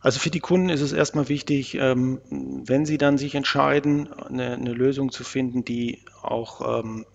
Also 0.00 0.20
für 0.20 0.30
die 0.30 0.40
Kunden 0.40 0.68
ist 0.68 0.82
es 0.82 0.92
erstmal 0.92 1.30
wichtig, 1.30 1.76
ähm, 1.76 2.20
wenn 2.28 2.84
sie 2.84 2.98
dann 2.98 3.16
sich 3.16 3.34
entscheiden, 3.34 4.12
eine, 4.12 4.52
eine 4.52 4.72
Lösung 4.72 5.10
zu 5.10 5.24
finden, 5.24 5.64
die 5.64 6.04
auch 6.20 6.80
ähm, 6.80 7.06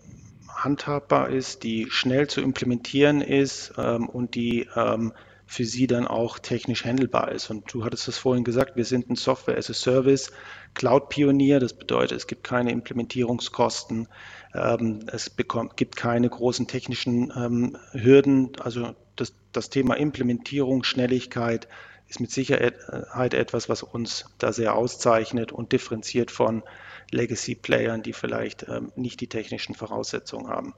handhabbar 0.48 1.30
ist, 1.30 1.63
die 1.63 1.88
schnell 1.92 2.28
zu 2.28 2.42
implementieren 2.42 3.22
ist 3.22 3.74
ähm, 3.78 4.10
und 4.10 4.34
die 4.34 4.68
ähm, 4.75 5.13
für 5.50 5.65
sie 5.65 5.88
dann 5.88 6.06
auch 6.06 6.38
technisch 6.38 6.86
handelbar 6.86 7.32
ist. 7.32 7.50
Und 7.50 7.74
du 7.74 7.84
hattest 7.84 8.08
es 8.08 8.20
vorhin 8.20 8.44
gesagt, 8.44 8.75
wir 8.75 8.86
sind 8.86 9.10
ein 9.10 9.15
Software 9.15 9.58
as 9.58 9.68
a 9.72 9.74
Service 9.74 10.32
Cloud-Pionier. 10.75 11.60
Das 11.60 11.74
bedeutet, 11.74 12.15
es 12.20 12.27
gibt 12.27 12.44
keine 12.44 12.72
Implementierungskosten, 12.72 14.08
ähm, 14.53 15.00
es 15.12 15.32
bekommt, 15.32 15.75
gibt 15.75 15.96
keine 15.96 16.29
großen 16.29 16.68
technischen 16.68 17.34
ähm, 17.36 17.77
Hürden. 17.94 18.51
Also 18.60 18.96
das, 19.15 19.34
das 19.51 19.72
Thema 19.72 19.96
Implementierung, 19.96 20.84
Schnelligkeit 20.84 21.68
ist 22.08 22.20
mit 22.20 22.29
Sicherheit 22.29 23.34
etwas, 23.34 23.70
was 23.70 23.82
uns 23.82 24.25
da 24.38 24.53
sehr 24.53 24.75
auszeichnet 24.75 25.51
und 25.51 25.72
differenziert 25.72 26.29
von 26.29 26.62
Legacy-Playern, 27.10 28.03
die 28.03 28.13
vielleicht 28.13 28.68
ähm, 28.70 28.91
nicht 28.96 29.20
die 29.20 29.27
technischen 29.27 29.74
Voraussetzungen 29.74 30.48
haben. 30.48 30.75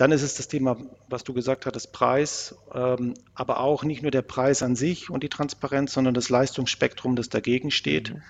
Dann 0.00 0.12
ist 0.12 0.22
es 0.22 0.34
das 0.34 0.48
Thema, 0.48 0.78
was 1.10 1.24
du 1.24 1.34
gesagt 1.34 1.66
hattest, 1.66 1.92
Preis, 1.92 2.54
ähm, 2.72 3.12
aber 3.34 3.60
auch 3.60 3.84
nicht 3.84 4.00
nur 4.00 4.10
der 4.10 4.22
Preis 4.22 4.62
an 4.62 4.74
sich 4.74 5.10
und 5.10 5.22
die 5.22 5.28
Transparenz, 5.28 5.92
sondern 5.92 6.14
das 6.14 6.30
Leistungsspektrum, 6.30 7.16
das 7.16 7.28
dagegen 7.28 7.70
steht. 7.70 8.14
Mhm. 8.14 8.22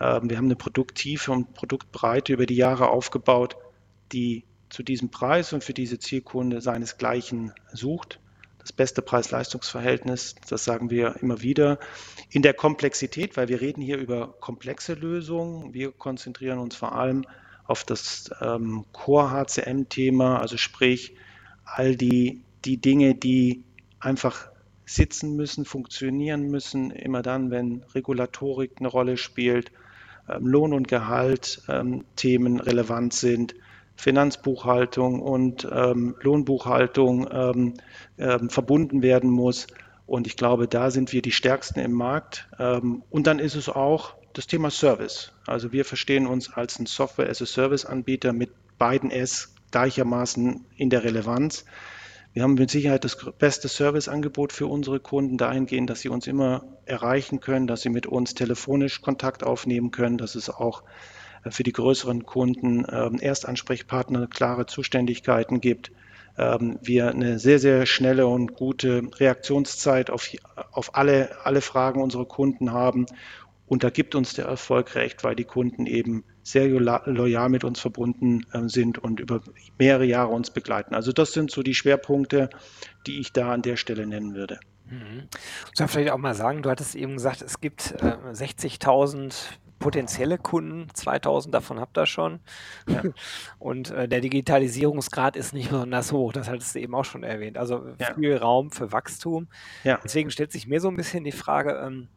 Ähm, 0.00 0.30
wir 0.30 0.38
haben 0.38 0.46
eine 0.46 0.56
Produkttiefe 0.56 1.30
und 1.32 1.52
Produktbreite 1.52 2.32
über 2.32 2.46
die 2.46 2.56
Jahre 2.56 2.88
aufgebaut, 2.88 3.56
die 4.12 4.44
zu 4.70 4.82
diesem 4.82 5.10
Preis 5.10 5.52
und 5.52 5.62
für 5.62 5.74
diese 5.74 5.98
Zielkunde 5.98 6.62
seinesgleichen 6.62 7.52
sucht. 7.70 8.18
Das 8.58 8.72
beste 8.72 9.02
Preis-Leistungs-Verhältnis, 9.02 10.36
das 10.48 10.64
sagen 10.64 10.88
wir 10.88 11.16
immer 11.20 11.42
wieder. 11.42 11.78
In 12.30 12.40
der 12.40 12.54
Komplexität, 12.54 13.36
weil 13.36 13.48
wir 13.48 13.60
reden 13.60 13.82
hier 13.82 13.98
über 13.98 14.36
komplexe 14.40 14.94
Lösungen. 14.94 15.74
Wir 15.74 15.92
konzentrieren 15.92 16.58
uns 16.58 16.76
vor 16.76 16.94
allem 16.94 17.26
auf 17.26 17.30
das 17.84 18.30
ähm, 18.40 18.84
Core-HCM-Thema, 18.92 20.40
also 20.40 20.56
sprich 20.56 21.14
all 21.64 21.96
die, 21.96 22.42
die 22.64 22.78
Dinge, 22.78 23.14
die 23.14 23.64
einfach 24.00 24.50
sitzen 24.84 25.36
müssen, 25.36 25.64
funktionieren 25.64 26.50
müssen, 26.50 26.90
immer 26.90 27.22
dann, 27.22 27.50
wenn 27.50 27.84
Regulatorik 27.94 28.72
eine 28.78 28.88
Rolle 28.88 29.16
spielt, 29.16 29.70
ähm, 30.28 30.46
Lohn- 30.46 30.74
und 30.74 30.88
Gehalt-Themen 30.88 32.54
ähm, 32.54 32.60
relevant 32.60 33.14
sind, 33.14 33.54
Finanzbuchhaltung 33.96 35.20
und 35.20 35.68
ähm, 35.70 36.16
Lohnbuchhaltung 36.20 37.28
ähm, 37.30 37.74
ähm, 38.18 38.50
verbunden 38.50 39.02
werden 39.02 39.30
muss. 39.30 39.66
Und 40.06 40.26
ich 40.26 40.36
glaube, 40.36 40.66
da 40.66 40.90
sind 40.90 41.12
wir 41.12 41.22
die 41.22 41.32
Stärksten 41.32 41.78
im 41.80 41.92
Markt. 41.92 42.48
Ähm, 42.58 43.02
und 43.10 43.26
dann 43.26 43.38
ist 43.38 43.54
es 43.54 43.68
auch 43.68 44.14
das 44.32 44.46
Thema 44.46 44.70
Service. 44.70 45.32
Also 45.46 45.72
wir 45.72 45.84
verstehen 45.84 46.26
uns 46.26 46.52
als 46.52 46.78
ein 46.78 46.86
Software-as-a-Service-Anbieter 46.86 48.32
mit 48.32 48.50
beiden 48.78 49.10
S 49.10 49.54
gleichermaßen 49.70 50.64
in 50.76 50.90
der 50.90 51.04
Relevanz. 51.04 51.64
Wir 52.32 52.44
haben 52.44 52.54
mit 52.54 52.70
Sicherheit 52.70 53.04
das 53.04 53.16
beste 53.38 53.66
Serviceangebot 53.66 54.52
für 54.52 54.68
unsere 54.68 55.00
Kunden 55.00 55.36
dahingehend, 55.36 55.90
dass 55.90 56.00
sie 56.00 56.08
uns 56.08 56.28
immer 56.28 56.62
erreichen 56.86 57.40
können, 57.40 57.66
dass 57.66 57.82
sie 57.82 57.88
mit 57.88 58.06
uns 58.06 58.34
telefonisch 58.34 59.00
Kontakt 59.02 59.42
aufnehmen 59.42 59.90
können, 59.90 60.16
dass 60.16 60.36
es 60.36 60.48
auch 60.48 60.84
äh, 61.44 61.50
für 61.50 61.64
die 61.64 61.72
größeren 61.72 62.24
Kunden 62.24 62.84
ähm, 62.90 63.18
Erstansprechpartner 63.18 64.28
klare 64.28 64.66
Zuständigkeiten 64.66 65.60
gibt. 65.60 65.90
Ähm, 66.38 66.78
wir 66.82 67.08
eine 67.08 67.40
sehr, 67.40 67.58
sehr 67.58 67.84
schnelle 67.84 68.28
und 68.28 68.54
gute 68.54 69.02
Reaktionszeit 69.18 70.08
auf, 70.08 70.30
auf 70.70 70.94
alle, 70.94 71.44
alle 71.44 71.60
Fragen 71.60 72.00
unserer 72.00 72.26
Kunden 72.26 72.72
haben 72.72 73.06
und 73.70 73.84
da 73.84 73.90
gibt 73.90 74.16
uns 74.16 74.34
der 74.34 74.46
Erfolg 74.46 74.96
recht, 74.96 75.22
weil 75.22 75.36
die 75.36 75.44
Kunden 75.44 75.86
eben 75.86 76.24
sehr 76.42 76.68
loyal 76.68 77.48
mit 77.48 77.62
uns 77.62 77.78
verbunden 77.78 78.44
äh, 78.52 78.68
sind 78.68 78.98
und 78.98 79.20
über 79.20 79.42
mehrere 79.78 80.04
Jahre 80.04 80.32
uns 80.32 80.50
begleiten. 80.50 80.92
Also 80.92 81.12
das 81.12 81.32
sind 81.32 81.52
so 81.52 81.62
die 81.62 81.76
Schwerpunkte, 81.76 82.50
die 83.06 83.20
ich 83.20 83.32
da 83.32 83.52
an 83.52 83.62
der 83.62 83.76
Stelle 83.76 84.08
nennen 84.08 84.34
würde. 84.34 84.58
Mhm. 84.86 85.28
Soll 85.72 85.86
vielleicht 85.86 86.10
auch 86.10 86.18
mal 86.18 86.34
sagen, 86.34 86.62
du 86.62 86.68
hattest 86.68 86.96
eben 86.96 87.14
gesagt, 87.14 87.42
es 87.42 87.60
gibt 87.60 87.92
äh, 88.02 88.16
60.000 88.32 89.32
potenzielle 89.78 90.36
Kunden, 90.36 90.88
2000 90.92 91.54
davon 91.54 91.78
habt 91.78 91.96
ihr 91.96 92.06
schon. 92.06 92.40
Ja. 92.88 93.02
Und 93.60 93.92
äh, 93.92 94.08
der 94.08 94.20
Digitalisierungsgrad 94.20 95.36
ist 95.36 95.54
nicht 95.54 95.70
besonders 95.70 96.10
hoch, 96.10 96.32
das 96.32 96.50
hattest 96.50 96.74
du 96.74 96.80
eben 96.80 96.96
auch 96.96 97.04
schon 97.04 97.22
erwähnt. 97.22 97.56
Also 97.56 97.86
ja. 98.00 98.14
viel 98.14 98.36
Raum 98.36 98.72
für 98.72 98.90
Wachstum. 98.90 99.46
Ja. 99.84 100.00
Deswegen 100.02 100.32
stellt 100.32 100.50
sich 100.50 100.66
mir 100.66 100.80
so 100.80 100.88
ein 100.88 100.96
bisschen 100.96 101.22
die 101.22 101.30
Frage, 101.30 101.80
ähm, 101.86 102.08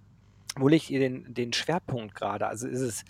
wo 0.57 0.67
legt 0.67 0.89
ihr 0.89 0.99
den, 0.99 1.33
den 1.33 1.53
Schwerpunkt 1.53 2.15
gerade? 2.15 2.47
Also 2.47 2.67
ist 2.67 2.81
es 2.81 3.05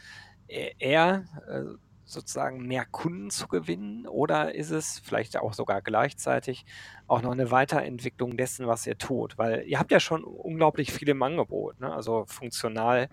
eher 0.47 1.25
äh, 1.47 1.77
sozusagen 2.05 2.67
mehr 2.67 2.85
Kunden 2.85 3.29
zu 3.29 3.47
gewinnen 3.47 4.07
oder 4.07 4.53
ist 4.53 4.71
es 4.71 4.99
vielleicht 4.99 5.37
auch 5.37 5.53
sogar 5.53 5.81
gleichzeitig 5.81 6.65
auch 7.07 7.21
noch 7.21 7.31
eine 7.31 7.51
Weiterentwicklung 7.51 8.37
dessen, 8.37 8.67
was 8.67 8.85
ihr 8.85 8.97
tut? 8.97 9.37
Weil 9.37 9.63
ihr 9.67 9.79
habt 9.79 9.91
ja 9.91 9.99
schon 9.99 10.23
unglaublich 10.23 10.91
viel 10.91 11.09
im 11.09 11.23
Angebot, 11.23 11.79
ne? 11.79 11.91
also 11.93 12.25
funktional 12.27 13.09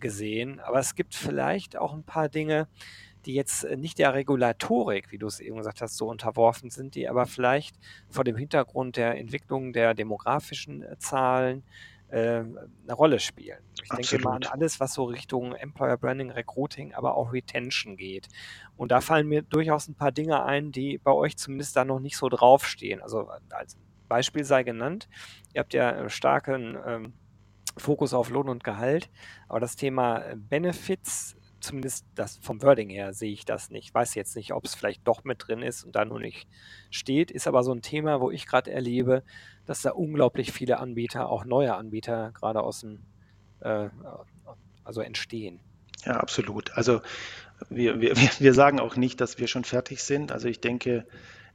gesehen, 0.00 0.60
aber 0.60 0.80
es 0.80 0.94
gibt 0.94 1.14
vielleicht 1.14 1.76
auch 1.76 1.94
ein 1.94 2.04
paar 2.04 2.28
Dinge, 2.28 2.68
die 3.24 3.34
jetzt 3.34 3.64
nicht 3.76 3.98
der 3.98 4.12
Regulatorik, 4.12 5.10
wie 5.10 5.18
du 5.18 5.26
es 5.26 5.40
eben 5.40 5.56
gesagt 5.56 5.80
hast, 5.80 5.96
so 5.96 6.08
unterworfen 6.08 6.68
sind, 6.68 6.94
die 6.94 7.08
aber 7.08 7.24
vielleicht 7.26 7.76
vor 8.10 8.24
dem 8.24 8.36
Hintergrund 8.36 8.96
der 8.96 9.16
Entwicklung 9.16 9.72
der 9.72 9.94
demografischen 9.94 10.82
äh, 10.82 10.98
Zahlen 10.98 11.62
äh, 12.14 12.44
eine 12.44 12.92
Rolle 12.92 13.18
spielen. 13.18 13.58
Ich 13.82 13.90
Absolut. 13.90 14.12
denke 14.12 14.24
mal 14.24 14.36
an 14.36 14.44
alles, 14.44 14.78
was 14.78 14.94
so 14.94 15.04
Richtung 15.04 15.52
Employer 15.52 15.96
Branding, 15.96 16.30
Recruiting, 16.30 16.94
aber 16.94 17.16
auch 17.16 17.32
Retention 17.32 17.96
geht. 17.96 18.28
Und 18.76 18.92
da 18.92 19.00
fallen 19.00 19.26
mir 19.26 19.42
durchaus 19.42 19.88
ein 19.88 19.96
paar 19.96 20.12
Dinge 20.12 20.44
ein, 20.44 20.70
die 20.70 20.98
bei 20.98 21.10
euch 21.10 21.36
zumindest 21.36 21.74
da 21.74 21.84
noch 21.84 21.98
nicht 21.98 22.16
so 22.16 22.28
draufstehen. 22.28 23.02
Also 23.02 23.28
als 23.50 23.76
Beispiel 24.06 24.44
sei 24.44 24.62
genannt, 24.62 25.08
ihr 25.54 25.58
habt 25.58 25.74
ja 25.74 26.08
starken 26.08 26.78
ähm, 26.86 27.14
Fokus 27.76 28.14
auf 28.14 28.30
Lohn 28.30 28.48
und 28.48 28.62
Gehalt, 28.62 29.10
aber 29.48 29.58
das 29.58 29.74
Thema 29.74 30.22
Benefits 30.36 31.36
zumindest 31.64 32.06
das 32.14 32.38
vom 32.38 32.62
Wording 32.62 32.90
her 32.90 33.12
sehe 33.12 33.32
ich 33.32 33.44
das 33.44 33.70
nicht. 33.70 33.88
Ich 33.88 33.94
weiß 33.94 34.14
jetzt 34.14 34.36
nicht, 34.36 34.52
ob 34.52 34.64
es 34.64 34.74
vielleicht 34.74 35.06
doch 35.06 35.24
mit 35.24 35.46
drin 35.46 35.62
ist 35.62 35.84
und 35.84 35.96
da 35.96 36.04
nur 36.04 36.20
nicht 36.20 36.46
steht. 36.90 37.30
Ist 37.30 37.46
aber 37.46 37.62
so 37.62 37.72
ein 37.72 37.82
Thema, 37.82 38.20
wo 38.20 38.30
ich 38.30 38.46
gerade 38.46 38.70
erlebe, 38.70 39.22
dass 39.66 39.82
da 39.82 39.90
unglaublich 39.90 40.52
viele 40.52 40.78
Anbieter, 40.78 41.28
auch 41.28 41.44
neue 41.44 41.74
Anbieter, 41.74 42.32
gerade 42.32 42.62
aus 42.62 42.80
dem, 42.80 43.00
äh, 43.60 43.88
also 44.84 45.00
entstehen. 45.00 45.60
Ja, 46.04 46.18
absolut. 46.18 46.72
Also 46.76 47.00
wir, 47.68 48.00
wir, 48.00 48.16
wir 48.16 48.54
sagen 48.54 48.80
auch 48.80 48.96
nicht, 48.96 49.20
dass 49.20 49.38
wir 49.38 49.48
schon 49.48 49.64
fertig 49.64 50.02
sind. 50.02 50.32
Also 50.32 50.48
ich 50.48 50.60
denke, 50.60 51.06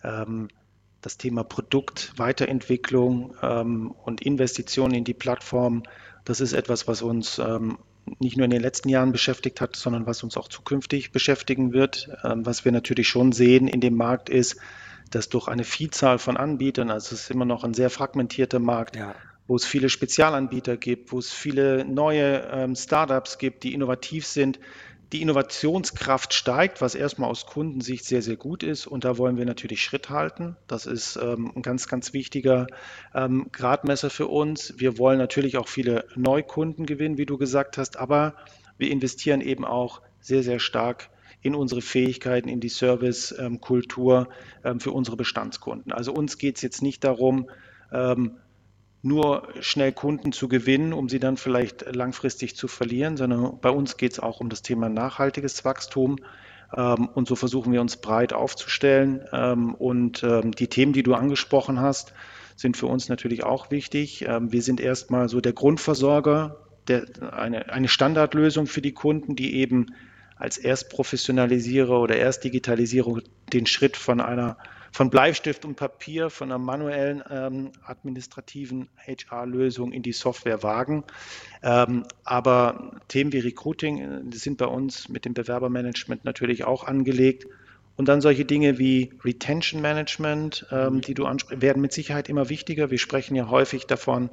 ähm, 0.04 0.50
das 1.02 1.18
Thema 1.18 1.44
Produkt, 1.44 2.14
Weiterentwicklung 2.18 3.36
ähm, 3.42 3.92
und 3.92 4.22
Investitionen 4.22 4.96
in 4.96 5.04
die 5.04 5.14
Plattform, 5.14 5.84
das 6.26 6.42
ist 6.42 6.54
etwas, 6.54 6.88
was 6.88 7.02
uns 7.02 7.40
ähm, 7.40 7.78
nicht 8.20 8.38
nur 8.38 8.46
in 8.46 8.52
den 8.52 8.62
letzten 8.62 8.90
Jahren 8.90 9.12
beschäftigt 9.12 9.62
hat, 9.62 9.76
sondern 9.76 10.06
was 10.06 10.24
uns 10.24 10.38
auch 10.38 10.48
zukünftig 10.48 11.12
beschäftigen 11.12 11.74
wird. 11.74 12.10
Ähm, 12.24 12.46
was 12.46 12.66
wir 12.66 12.72
natürlich 12.72 13.08
schon 13.08 13.32
sehen 13.32 13.68
in 13.68 13.82
dem 13.82 13.96
Markt 13.96 14.30
ist, 14.30 14.58
dass 15.12 15.30
durch 15.30 15.48
eine 15.48 15.64
Vielzahl 15.64 16.20
von 16.20 16.38
Anbietern, 16.38 16.92
also 16.92 17.16
es 17.16 17.24
ist 17.24 17.32
immer 17.32 17.46
noch 17.46 17.64
ein 17.64 17.74
sehr 17.74 17.90
fragmentierter 17.90 18.60
Markt, 18.60 18.96
ja. 18.96 19.16
wo 19.48 19.56
es 19.56 19.66
viele 19.66 19.90
Spezialanbieter 19.90 20.78
gibt, 20.78 21.12
wo 21.12 21.20
es 21.20 21.32
viele 21.32 21.86
neue 21.86 22.48
ähm, 22.52 22.76
Startups 22.76 23.38
gibt, 23.38 23.64
die 23.64 23.74
innovativ 23.74 24.26
sind, 24.26 24.60
die 25.12 25.22
Innovationskraft 25.22 26.34
steigt, 26.34 26.82
was 26.82 26.94
erstmal 26.94 27.30
aus 27.30 27.48
Kundensicht 27.48 28.06
sehr, 28.06 28.22
sehr 28.22 28.36
gut 28.36 28.62
ist. 28.62 28.86
Und 28.86 29.06
da 29.06 29.18
wollen 29.18 29.38
wir 29.38 29.46
natürlich 29.46 29.82
Schritt 29.82 30.10
halten. 30.10 30.56
Das 30.68 30.86
ist 30.86 31.16
ähm, 31.16 31.52
ein 31.56 31.62
ganz, 31.64 31.88
ganz 31.88 32.14
wichtiger 32.14 32.68
ähm, 33.16 33.48
Gradmesser 33.52 34.10
für 34.10 34.28
uns. 34.28 34.76
Wir 34.78 34.98
wollen 34.98 35.18
natürlich 35.18 35.58
auch 35.58 35.68
viele 35.68 36.06
Neukunden 36.16 36.86
gewinnen, 36.86 37.18
wie 37.18 37.26
du 37.26 37.38
gesagt 37.38 37.78
hast, 37.78 37.98
aber 37.98 38.36
wir 38.78 38.92
investieren 38.92 39.42
eben 39.42 39.66
auch 39.66 40.02
sehr, 40.22 40.44
sehr 40.44 40.60
stark 40.60 41.10
in 41.42 41.56
unsere 41.56 41.82
Fähigkeiten, 41.82 42.50
in 42.50 42.60
die 42.60 42.70
Servicekultur 42.70 44.30
ähm, 44.64 44.80
für 44.80 44.92
unsere 44.92 45.18
Bestandskunden. 45.18 45.92
Also 45.92 46.14
uns 46.14 46.38
geht 46.38 46.58
es 46.58 46.62
jetzt 46.62 46.82
nicht 46.82 47.04
darum, 47.04 47.50
ähm, 47.92 48.38
nur 49.02 49.48
schnell 49.62 49.92
Kunden 49.92 50.32
zu 50.32 50.48
gewinnen, 50.48 50.94
um 50.94 51.08
sie 51.08 51.20
dann 51.20 51.38
vielleicht 51.38 51.96
langfristig 51.96 52.56
zu 52.56 52.68
verlieren, 52.68 53.16
sondern 53.16 53.60
bei 53.62 53.70
uns 53.70 53.98
geht 53.98 54.14
es 54.14 54.20
auch 54.20 54.40
um 54.40 54.50
das 54.50 54.62
Thema 54.62 54.90
nachhaltiges 54.90 55.64
Wachstum. 55.64 56.18
Ähm, 56.76 57.08
und 57.08 57.28
so 57.28 57.36
versuchen 57.36 57.72
wir 57.72 57.82
uns 57.82 57.98
breit 57.98 58.34
aufzustellen. 58.34 59.22
Ähm, 59.32 59.74
und 59.74 60.24
ähm, 60.24 60.52
die 60.52 60.68
Themen, 60.68 60.94
die 60.94 61.04
du 61.04 61.14
angesprochen 61.14 61.80
hast, 61.80 62.14
sind 62.56 62.76
für 62.76 62.88
uns 62.88 63.08
natürlich 63.08 63.46
auch 63.46 63.72
wichtig. 63.72 64.28
Wir 64.28 64.62
sind 64.62 64.82
erstmal 64.82 65.30
so 65.30 65.40
der 65.40 65.54
Grundversorger, 65.54 66.58
der, 66.90 67.06
eine, 67.32 67.72
eine 67.72 67.88
Standardlösung 67.88 68.68
für 68.68 68.82
die 68.82 68.92
Kunden, 68.92 69.38
die 69.38 69.56
eben 69.56 69.96
als 70.36 70.58
Erstprofessionalisierer 70.58 71.98
oder 71.98 72.18
Erstdigitalisierung 72.18 73.22
den 73.54 73.66
Schritt 73.66 73.96
von 73.96 74.20
einer 74.20 74.58
von 74.92 75.10
Bleistift 75.10 75.66
und 75.66 75.76
Papier, 75.76 76.30
von 76.30 76.52
einer 76.52 76.60
manuellen 76.60 77.24
ähm, 77.30 77.72
administrativen 77.84 78.90
HR-Lösung 78.98 79.92
in 79.92 80.04
die 80.04 80.14
Software 80.14 80.64
wagen. 80.64 81.04
Ähm, 81.62 82.04
aber 82.24 83.00
Themen 83.08 83.34
wie 83.34 83.40
Recruiting 83.40 84.00
äh, 84.32 84.36
sind 84.36 84.58
bei 84.58 84.66
uns 84.66 85.10
mit 85.10 85.26
dem 85.26 85.34
Bewerbermanagement 85.34 86.26
natürlich 86.26 86.64
auch 86.64 86.84
angelegt. 86.84 87.48
Und 88.00 88.08
dann 88.08 88.22
solche 88.22 88.46
Dinge 88.46 88.80
wie 88.80 89.12
Retention 89.26 89.82
Management, 89.82 90.66
ähm, 90.72 91.02
die 91.02 91.14
du 91.14 91.26
ansprichst, 91.26 91.62
werden 91.62 91.82
mit 91.82 91.92
Sicherheit 91.92 92.30
immer 92.30 92.48
wichtiger. 92.48 92.92
Wir 92.92 92.98
sprechen 92.98 93.36
ja 93.36 93.50
häufig 93.50 93.88
davon 93.88 94.30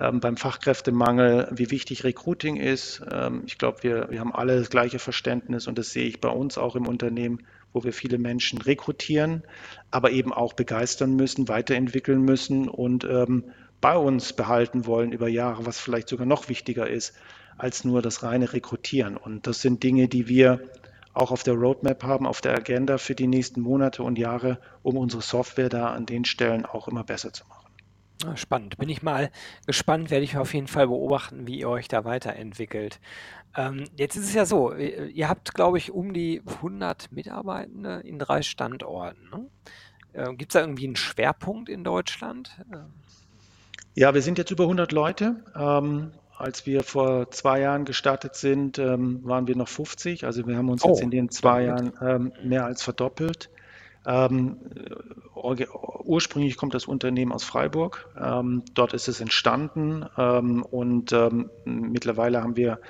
ähm, 0.00 0.18
beim 0.18 0.36
Fachkräftemangel, 0.36 1.48
wie 1.52 1.70
wichtig 1.70 2.02
Recruiting 2.02 2.56
ist. 2.56 3.00
Ähm, 3.08 3.44
ich 3.46 3.58
glaube, 3.58 3.84
wir, 3.84 4.10
wir 4.10 4.18
haben 4.18 4.34
alle 4.34 4.58
das 4.58 4.70
gleiche 4.70 4.98
Verständnis 4.98 5.68
und 5.68 5.78
das 5.78 5.92
sehe 5.92 6.08
ich 6.08 6.20
bei 6.20 6.30
uns 6.30 6.58
auch 6.58 6.74
im 6.74 6.88
Unternehmen 6.88 7.46
wo 7.72 7.84
wir 7.84 7.92
viele 7.92 8.18
Menschen 8.18 8.60
rekrutieren, 8.60 9.42
aber 9.90 10.10
eben 10.10 10.32
auch 10.32 10.52
begeistern 10.52 11.14
müssen, 11.14 11.48
weiterentwickeln 11.48 12.22
müssen 12.22 12.68
und 12.68 13.04
ähm, 13.04 13.44
bei 13.80 13.96
uns 13.96 14.32
behalten 14.32 14.86
wollen 14.86 15.12
über 15.12 15.28
Jahre, 15.28 15.66
was 15.66 15.78
vielleicht 15.78 16.08
sogar 16.08 16.26
noch 16.26 16.48
wichtiger 16.48 16.88
ist 16.88 17.14
als 17.58 17.84
nur 17.84 18.02
das 18.02 18.22
reine 18.22 18.52
Rekrutieren. 18.52 19.16
Und 19.16 19.46
das 19.46 19.60
sind 19.60 19.82
Dinge, 19.82 20.08
die 20.08 20.28
wir 20.28 20.60
auch 21.14 21.30
auf 21.30 21.42
der 21.42 21.54
Roadmap 21.54 22.02
haben, 22.02 22.26
auf 22.26 22.42
der 22.42 22.54
Agenda 22.54 22.98
für 22.98 23.14
die 23.14 23.26
nächsten 23.26 23.62
Monate 23.62 24.02
und 24.02 24.18
Jahre, 24.18 24.58
um 24.82 24.98
unsere 24.98 25.22
Software 25.22 25.70
da 25.70 25.86
an 25.92 26.04
den 26.04 26.26
Stellen 26.26 26.66
auch 26.66 26.88
immer 26.88 27.04
besser 27.04 27.32
zu 27.32 27.46
machen. 27.46 27.55
Ah, 28.24 28.36
spannend. 28.36 28.78
Bin 28.78 28.88
ich 28.88 29.02
mal 29.02 29.30
gespannt, 29.66 30.10
werde 30.10 30.24
ich 30.24 30.36
auf 30.36 30.54
jeden 30.54 30.68
Fall 30.68 30.86
beobachten, 30.88 31.46
wie 31.46 31.60
ihr 31.60 31.68
euch 31.68 31.88
da 31.88 32.04
weiterentwickelt. 32.04 32.98
Ähm, 33.56 33.84
jetzt 33.96 34.16
ist 34.16 34.24
es 34.24 34.34
ja 34.34 34.46
so, 34.46 34.74
ihr 34.74 35.28
habt, 35.28 35.54
glaube 35.54 35.78
ich, 35.78 35.90
um 35.92 36.12
die 36.14 36.42
100 36.46 37.12
Mitarbeitende 37.12 38.00
in 38.04 38.18
drei 38.18 38.42
Standorten. 38.42 39.28
Ne? 39.30 39.46
Äh, 40.12 40.34
Gibt 40.34 40.52
es 40.52 40.54
da 40.54 40.60
irgendwie 40.60 40.86
einen 40.86 40.96
Schwerpunkt 40.96 41.68
in 41.68 41.84
Deutschland? 41.84 42.58
Äh. 42.72 42.78
Ja, 43.94 44.14
wir 44.14 44.22
sind 44.22 44.38
jetzt 44.38 44.50
über 44.50 44.64
100 44.64 44.92
Leute. 44.92 45.42
Ähm, 45.54 46.12
als 46.38 46.66
wir 46.66 46.82
vor 46.82 47.30
zwei 47.30 47.60
Jahren 47.60 47.84
gestartet 47.84 48.34
sind, 48.34 48.78
ähm, 48.78 49.20
waren 49.24 49.46
wir 49.46 49.56
noch 49.56 49.68
50. 49.68 50.24
Also 50.24 50.46
wir 50.46 50.56
haben 50.56 50.68
uns 50.68 50.84
oh, 50.84 50.88
jetzt 50.88 51.00
in 51.00 51.10
den 51.10 51.30
zwei 51.30 51.64
Jahren 51.64 51.92
ähm, 52.02 52.32
mehr 52.42 52.66
als 52.66 52.82
verdoppelt. 52.82 53.50
Ähm, 54.06 54.58
ursprünglich 55.34 56.56
kommt 56.56 56.74
das 56.74 56.86
Unternehmen 56.86 57.32
aus 57.32 57.44
Freiburg. 57.44 58.08
Ähm, 58.20 58.62
dort 58.74 58.94
ist 58.94 59.08
es 59.08 59.20
entstanden 59.20 60.06
ähm, 60.16 60.62
und 60.62 61.12
ähm, 61.12 61.50
mittlerweile 61.64 62.42
haben 62.42 62.56
wir 62.56 62.80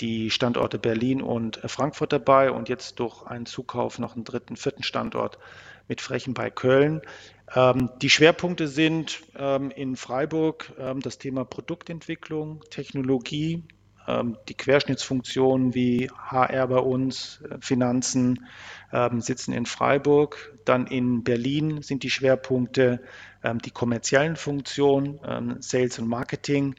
die 0.00 0.30
Standorte 0.30 0.78
Berlin 0.78 1.20
und 1.20 1.60
Frankfurt 1.66 2.12
dabei 2.12 2.50
und 2.52 2.68
jetzt 2.68 3.00
durch 3.00 3.26
einen 3.26 3.46
Zukauf 3.46 3.98
noch 3.98 4.14
einen 4.14 4.24
dritten, 4.24 4.56
vierten 4.56 4.84
Standort 4.84 5.38
mit 5.88 6.00
Frechen 6.00 6.34
bei 6.34 6.50
Köln. 6.50 7.02
Ähm, 7.54 7.90
die 8.00 8.10
Schwerpunkte 8.10 8.68
sind 8.68 9.20
ähm, 9.36 9.70
in 9.70 9.96
Freiburg 9.96 10.72
das 11.02 11.18
Thema 11.18 11.44
Produktentwicklung, 11.44 12.62
Technologie, 12.70 13.64
ähm, 14.08 14.38
die 14.48 14.54
Querschnittsfunktionen 14.54 15.74
wie 15.74 16.10
HR 16.10 16.66
bei 16.66 16.78
uns, 16.78 17.42
äh, 17.42 17.58
Finanzen 17.60 18.46
ähm, 18.92 19.20
sitzen 19.20 19.52
in 19.52 19.66
Freiburg. 19.66 20.54
Dann 20.64 20.86
in 20.86 21.24
Berlin 21.24 21.82
sind 21.82 22.02
die 22.02 22.10
Schwerpunkte 22.10 23.00
ähm, 23.42 23.58
die 23.60 23.70
kommerziellen 23.70 24.36
Funktionen, 24.36 25.20
Sales 25.60 25.98
und 25.98 26.08
Marketing. 26.08 26.74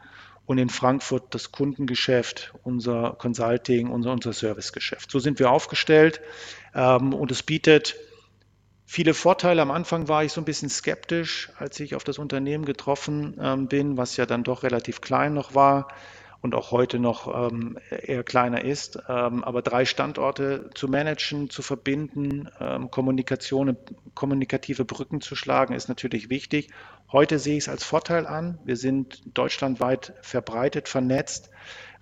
Und 0.46 0.58
in 0.58 0.70
Frankfurt 0.70 1.36
das 1.36 1.52
Kundengeschäft, 1.52 2.54
unser 2.64 3.16
Consulting, 3.20 3.90
unser, 3.92 4.12
unser 4.12 4.34
Servicegeschäft. 4.34 5.12
So 5.12 5.20
sind 5.20 5.38
wir 5.38 5.52
aufgestellt 5.52 6.22
und 6.74 7.30
es 7.30 7.44
bietet 7.44 7.96
viele 8.84 9.14
Vorteile. 9.14 9.62
Am 9.62 9.70
Anfang 9.70 10.08
war 10.08 10.24
ich 10.24 10.32
so 10.32 10.42
ein 10.42 10.46
bisschen 10.46 10.70
skeptisch, 10.70 11.52
als 11.60 11.80
ich 11.80 11.94
auf 11.94 12.04
das 12.04 12.18
Unternehmen 12.18 12.66
getroffen 12.66 13.68
bin, 13.70 13.96
was 13.96 14.18
ja 14.18 14.26
dann 14.26 14.44
doch 14.44 14.64
relativ 14.64 15.02
klein 15.02 15.36
noch 15.36 15.54
war 15.54 15.88
und 16.42 16.56
auch 16.56 16.72
heute 16.72 17.00
noch 17.00 17.52
ähm, 17.52 17.78
eher 17.90 18.24
kleiner 18.24 18.64
ist. 18.64 19.00
Ähm, 19.10 19.44
aber 19.44 19.62
drei 19.62 19.86
Standorte 19.86 20.70
zu 20.74 20.88
managen, 20.88 21.50
zu 21.50 21.62
verbinden, 21.62 22.50
ähm, 22.60 22.90
Kommunikation, 22.92 23.78
kommunikative 24.14 24.86
Brücken 24.86 25.22
zu 25.22 25.36
schlagen, 25.36 25.74
ist 25.74 25.90
natürlich 25.90 26.30
wichtig. 26.30 26.70
Heute 27.12 27.40
sehe 27.40 27.58
ich 27.58 27.64
es 27.64 27.70
als 27.70 27.84
Vorteil 27.84 28.28
an. 28.28 28.60
Wir 28.64 28.78
sind 28.78 29.22
deutschlandweit 29.38 30.14
verbreitet, 30.22 30.88
vernetzt 30.88 31.50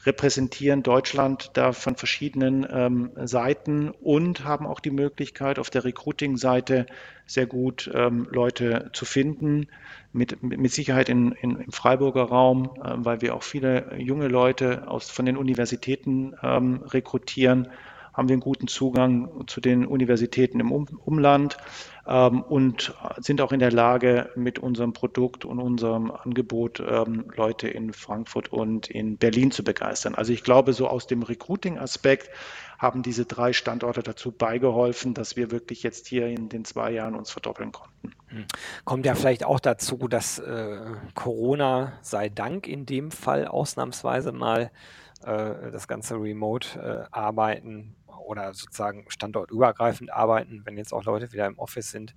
repräsentieren 0.06 0.84
Deutschland 0.84 1.52
da 1.54 1.74
von 1.74 1.96
verschiedenen 1.96 2.66
ähm, 2.70 3.12
Seiten 3.24 3.90
und 3.90 4.44
haben 4.44 4.68
auch 4.68 4.80
die 4.80 4.92
Möglichkeit, 4.92 5.60
auf 5.60 5.70
der 5.70 5.84
Recruiting-Seite 5.84 6.86
sehr 7.26 7.46
gut 7.46 7.90
ähm, 7.94 8.28
Leute 8.32 8.90
zu 8.94 9.06
finden. 9.06 9.68
Mit, 10.14 10.42
mit 10.42 10.72
Sicherheit 10.72 11.10
in, 11.10 11.34
in, 11.34 11.58
im 11.58 11.72
Freiburger 11.72 12.24
Raum, 12.24 12.72
äh, 12.84 12.94
weil 12.98 13.22
wir 13.22 13.36
auch 13.36 13.44
viele 13.44 13.98
junge 13.98 14.28
Leute 14.28 14.88
aus, 14.88 15.10
von 15.10 15.26
den 15.26 15.38
Universitäten 15.38 16.34
ähm, 16.42 16.84
rekrutieren 16.84 17.68
haben 18.18 18.30
wir 18.30 18.34
einen 18.34 18.42
guten 18.42 18.68
Zugang 18.68 19.46
zu 19.46 19.62
den 19.62 19.86
Universitäten 19.86 20.60
im 20.60 20.72
Umland 20.72 21.58
ähm, 22.08 22.42
und 22.42 22.96
sind 23.18 23.42
auch 23.42 23.52
in 23.52 23.60
der 23.60 23.72
Lage, 23.72 24.32
mit 24.36 24.58
unserem 24.58 24.92
Produkt 24.92 25.46
und 25.46 25.60
unserem 25.60 26.12
Angebot 26.12 26.80
ähm, 26.80 27.26
Leute 27.36 27.68
in 27.68 27.94
Frankfurt 27.94 28.52
und 28.52 28.90
in 28.90 29.18
Berlin 29.18 29.52
zu 29.52 29.64
begeistern. 29.64 30.16
Also 30.16 30.34
ich 30.34 30.44
glaube, 30.44 30.74
so 30.74 30.88
aus 30.88 31.06
dem 31.06 31.22
Recruiting-Aspekt 31.22 32.32
haben 32.80 33.04
diese 33.04 33.26
drei 33.26 33.54
Standorte 33.54 34.02
dazu 34.02 34.32
beigeholfen, 34.32 35.14
dass 35.14 35.36
wir 35.36 35.52
wirklich 35.52 35.84
jetzt 35.84 36.08
hier 36.08 36.28
in 36.28 36.50
den 36.50 36.66
zwei 36.66 36.92
Jahren 36.92 37.16
uns 37.16 37.30
verdoppeln 37.32 37.72
konnten. 37.72 38.14
Hm. 38.28 38.46
Kommt 38.84 39.06
ja 39.06 39.14
vielleicht 39.16 39.46
auch 39.46 39.60
dazu, 39.60 40.08
dass 40.08 40.40
äh, 40.40 40.80
Corona 41.14 41.94
sei 42.02 42.30
Dank 42.30 42.68
in 42.68 42.86
dem 42.86 43.12
Fall 43.12 43.48
ausnahmsweise 43.48 44.32
mal 44.32 44.72
äh, 45.24 45.72
das 45.72 45.88
ganze 45.88 46.16
Remote-Arbeiten 46.16 47.96
äh, 48.07 48.07
oder 48.18 48.54
sozusagen 48.54 49.06
standortübergreifend 49.10 50.12
arbeiten, 50.12 50.62
wenn 50.66 50.78
jetzt 50.78 50.94
auch 50.94 51.04
Leute 51.04 51.32
wieder 51.32 51.46
im 51.46 51.58
Office 51.60 51.92
sind, 51.92 52.16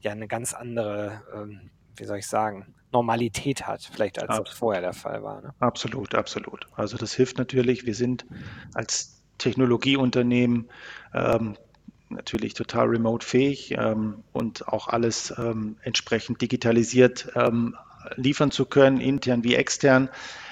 ja 0.00 0.12
eine 0.12 0.28
ganz 0.28 0.54
andere, 0.54 1.22
ähm, 1.34 1.70
wie 1.96 2.04
soll 2.04 2.18
ich 2.18 2.26
sagen, 2.26 2.74
Normalität 2.92 3.66
hat, 3.66 3.82
vielleicht 3.82 4.18
als 4.20 4.42
das 4.44 4.56
vorher 4.56 4.80
der 4.80 4.94
Fall 4.94 5.22
war. 5.22 5.42
Ne? 5.42 5.54
Absolut, 5.58 6.14
absolut. 6.14 6.66
Also 6.74 6.96
das 6.96 7.12
hilft 7.12 7.36
natürlich. 7.38 7.84
Wir 7.84 7.94
sind 7.94 8.24
als 8.72 9.22
Technologieunternehmen 9.36 10.70
ähm, 11.12 11.56
natürlich 12.08 12.54
total 12.54 12.86
remote 12.86 13.26
fähig 13.26 13.74
ähm, 13.76 14.24
und 14.32 14.68
auch 14.68 14.88
alles 14.88 15.34
ähm, 15.36 15.76
entsprechend 15.82 16.40
digitalisiert 16.40 17.30
ähm, 17.34 17.76
liefern 18.16 18.50
zu 18.50 18.64
können, 18.64 19.00
intern 19.00 19.44
wie 19.44 19.54
extern. 19.54 20.08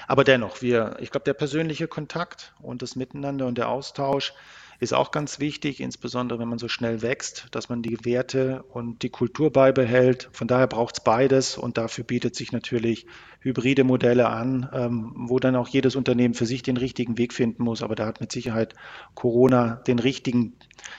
Aber 0.07 0.23
dennoch, 0.23 0.61
wir, 0.61 0.97
ich 0.99 1.11
glaube, 1.11 1.25
der 1.25 1.33
persönliche 1.33 1.87
Kontakt 1.87 2.53
und 2.61 2.81
das 2.81 2.95
Miteinander 2.95 3.47
und 3.47 3.57
der 3.57 3.69
Austausch 3.69 4.33
ist 4.79 4.93
auch 4.93 5.11
ganz 5.11 5.39
wichtig, 5.39 5.79
insbesondere 5.79 6.39
wenn 6.39 6.47
man 6.47 6.59
so 6.59 6.67
schnell 6.67 7.01
wächst, 7.01 7.47
dass 7.51 7.69
man 7.69 7.81
die 7.81 8.05
Werte 8.05 8.63
und 8.69 9.01
die 9.01 9.09
Kultur 9.09 9.51
beibehält. 9.51 10.29
Von 10.31 10.47
daher 10.47 10.67
braucht 10.67 10.97
es 10.97 11.03
beides 11.03 11.57
und 11.57 11.77
dafür 11.77 12.03
bietet 12.03 12.35
sich 12.35 12.51
natürlich 12.51 13.07
hybride 13.39 13.83
Modelle 13.83 14.29
an, 14.29 14.69
ähm, 14.73 15.13
wo 15.15 15.39
dann 15.39 15.55
auch 15.55 15.67
jedes 15.67 15.95
Unternehmen 15.95 16.33
für 16.33 16.45
sich 16.45 16.61
den 16.61 16.77
richtigen 16.77 17.17
Weg 17.17 17.33
finden 17.33 17.63
muss. 17.63 17.81
Aber 17.81 17.95
da 17.95 18.05
hat 18.05 18.21
mit 18.21 18.31
Sicherheit 18.31 18.75
Corona 19.15 19.75
den 19.87 19.99
richtigen, 19.99 20.53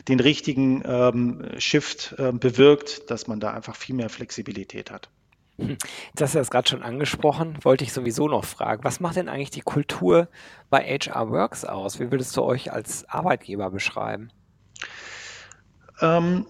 den 0.08 0.20
richtigen 0.20 0.82
ähm, 0.84 1.44
Shift 1.58 2.14
äh, 2.18 2.32
bewirkt, 2.32 3.10
dass 3.10 3.26
man 3.28 3.38
da 3.38 3.52
einfach 3.52 3.76
viel 3.76 3.94
mehr 3.94 4.08
Flexibilität 4.08 4.90
hat. 4.90 5.08
Jetzt 5.58 6.20
hast 6.20 6.34
du 6.34 6.38
das 6.38 6.50
gerade 6.50 6.68
schon 6.68 6.82
angesprochen, 6.82 7.58
wollte 7.62 7.82
ich 7.84 7.92
sowieso 7.92 8.28
noch 8.28 8.44
fragen. 8.44 8.84
Was 8.84 9.00
macht 9.00 9.16
denn 9.16 9.28
eigentlich 9.28 9.50
die 9.50 9.60
Kultur 9.60 10.28
bei 10.70 10.82
HR 10.82 11.30
Works 11.30 11.64
aus? 11.64 11.98
Wie 11.98 12.12
würdest 12.12 12.36
du 12.36 12.42
euch 12.42 12.72
als 12.72 13.08
Arbeitgeber 13.08 13.70
beschreiben? 13.70 14.30
Ähm, 16.00 16.46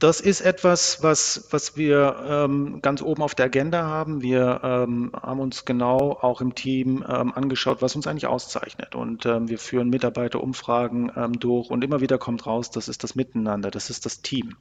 das 0.00 0.20
ist 0.20 0.40
etwas, 0.40 1.02
was, 1.02 1.46
was 1.50 1.76
wir 1.76 2.16
ähm, 2.26 2.82
ganz 2.82 3.02
oben 3.02 3.22
auf 3.22 3.36
der 3.36 3.46
Agenda 3.46 3.84
haben. 3.84 4.20
Wir 4.20 4.60
ähm, 4.64 5.12
haben 5.14 5.38
uns 5.38 5.64
genau 5.64 6.18
auch 6.20 6.40
im 6.40 6.56
Team 6.56 7.04
ähm, 7.08 7.32
angeschaut, 7.32 7.80
was 7.80 7.94
uns 7.94 8.08
eigentlich 8.08 8.26
auszeichnet. 8.26 8.96
Und 8.96 9.26
ähm, 9.26 9.48
wir 9.48 9.58
führen 9.58 9.88
Mitarbeiterumfragen 9.88 11.12
ähm, 11.14 11.38
durch 11.38 11.70
und 11.70 11.84
immer 11.84 12.00
wieder 12.00 12.18
kommt 12.18 12.46
raus, 12.46 12.72
das 12.72 12.88
ist 12.88 13.04
das 13.04 13.14
Miteinander, 13.14 13.70
das 13.70 13.90
ist 13.90 14.06
das 14.06 14.22
Team. 14.22 14.56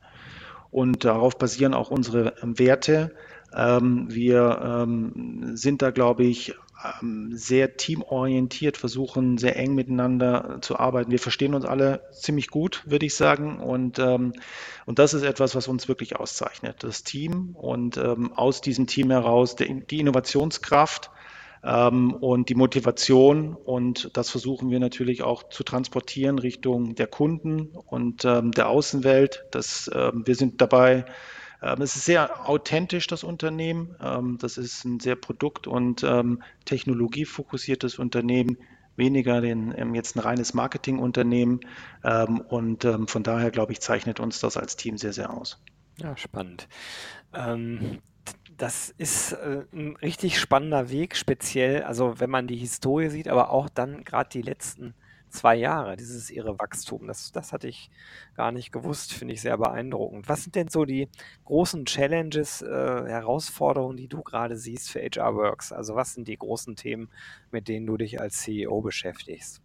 Und 0.69 1.03
darauf 1.03 1.37
basieren 1.39 1.73
auch 1.73 1.89
unsere 1.89 2.35
Werte. 2.43 3.15
Ähm, 3.55 4.07
wir 4.09 4.61
ähm, 4.63 5.55
sind 5.55 5.81
da, 5.81 5.91
glaube 5.91 6.23
ich, 6.23 6.55
ähm, 7.01 7.31
sehr 7.33 7.77
teamorientiert, 7.77 8.77
versuchen 8.77 9.37
sehr 9.37 9.57
eng 9.57 9.75
miteinander 9.75 10.59
zu 10.61 10.77
arbeiten. 10.77 11.11
Wir 11.11 11.19
verstehen 11.19 11.53
uns 11.53 11.65
alle 11.65 12.01
ziemlich 12.11 12.49
gut, 12.49 12.83
würde 12.85 13.05
ich 13.05 13.15
sagen. 13.15 13.59
Und, 13.59 13.99
und 13.99 14.39
das 14.85 15.13
ist 15.13 15.23
etwas, 15.23 15.55
was 15.55 15.67
uns 15.67 15.89
wirklich 15.89 16.15
auszeichnet. 16.15 16.83
Das 16.83 17.03
Team 17.03 17.49
und 17.53 17.97
aus 17.97 18.61
diesem 18.61 18.87
Team 18.87 19.11
heraus 19.11 19.57
die 19.57 19.99
Innovationskraft 19.99 21.11
und 21.61 22.47
die 22.47 22.55
Motivation. 22.55 23.55
Und 23.55 24.11
das 24.15 24.29
versuchen 24.29 24.69
wir 24.69 24.79
natürlich 24.79 25.21
auch 25.21 25.49
zu 25.49 25.63
transportieren 25.63 26.39
Richtung 26.39 26.95
der 26.95 27.07
Kunden 27.07 27.67
und 27.87 28.23
der 28.23 28.69
Außenwelt. 28.69 29.43
Das, 29.51 29.87
wir 29.93 30.35
sind 30.35 30.61
dabei, 30.61 30.99
ähm, 30.99 31.13
es 31.61 31.95
ist 31.95 32.05
sehr 32.05 32.49
authentisch, 32.49 33.07
das 33.07 33.23
Unternehmen. 33.23 33.95
Ähm, 34.01 34.37
das 34.39 34.57
ist 34.57 34.85
ein 34.85 34.99
sehr 34.99 35.15
produkt- 35.15 35.67
und 35.67 36.03
ähm, 36.03 36.41
technologiefokussiertes 36.65 37.99
Unternehmen, 37.99 38.57
weniger 38.95 39.41
den, 39.41 39.73
jetzt 39.95 40.15
ein 40.15 40.19
reines 40.19 40.53
Marketingunternehmen. 40.53 41.61
und 42.49 42.83
von 43.07 43.23
daher, 43.23 43.49
glaube 43.49 43.71
ich, 43.71 43.79
zeichnet 43.79 44.19
uns 44.19 44.41
das 44.41 44.57
als 44.57 44.75
Team 44.75 44.97
sehr, 44.97 45.13
sehr 45.13 45.33
aus. 45.33 45.63
Ja, 46.01 46.17
spannend. 46.17 46.67
das 48.59 48.89
ist 48.97 49.33
äh, 49.33 49.63
ein 49.73 49.95
richtig 49.95 50.39
spannender 50.39 50.89
Weg, 50.89 51.15
speziell, 51.15 51.83
also 51.83 52.19
wenn 52.19 52.29
man 52.29 52.47
die 52.47 52.57
Historie 52.57 53.09
sieht, 53.09 53.27
aber 53.27 53.51
auch 53.51 53.69
dann 53.69 54.03
gerade 54.03 54.29
die 54.29 54.41
letzten 54.41 54.93
zwei 55.29 55.55
Jahre, 55.55 55.95
dieses 55.95 56.29
ihre 56.29 56.59
Wachstum. 56.59 57.07
Das, 57.07 57.31
das 57.31 57.53
hatte 57.53 57.67
ich 57.67 57.89
gar 58.35 58.51
nicht 58.51 58.71
gewusst, 58.71 59.13
finde 59.13 59.33
ich 59.33 59.41
sehr 59.41 59.57
beeindruckend. 59.57 60.27
Was 60.27 60.43
sind 60.43 60.55
denn 60.55 60.69
so 60.69 60.85
die 60.85 61.07
großen 61.45 61.85
Challenges, 61.85 62.61
äh, 62.61 62.67
Herausforderungen, 62.67 63.97
die 63.97 64.07
du 64.07 64.21
gerade 64.23 64.57
siehst 64.57 64.91
für 64.91 65.01
HR 65.01 65.35
Works? 65.35 65.71
Also 65.71 65.95
was 65.95 66.13
sind 66.13 66.27
die 66.27 66.37
großen 66.37 66.75
Themen, 66.75 67.09
mit 67.51 67.67
denen 67.67 67.85
du 67.85 67.97
dich 67.97 68.19
als 68.19 68.39
CEO 68.39 68.81
beschäftigst? 68.81 69.61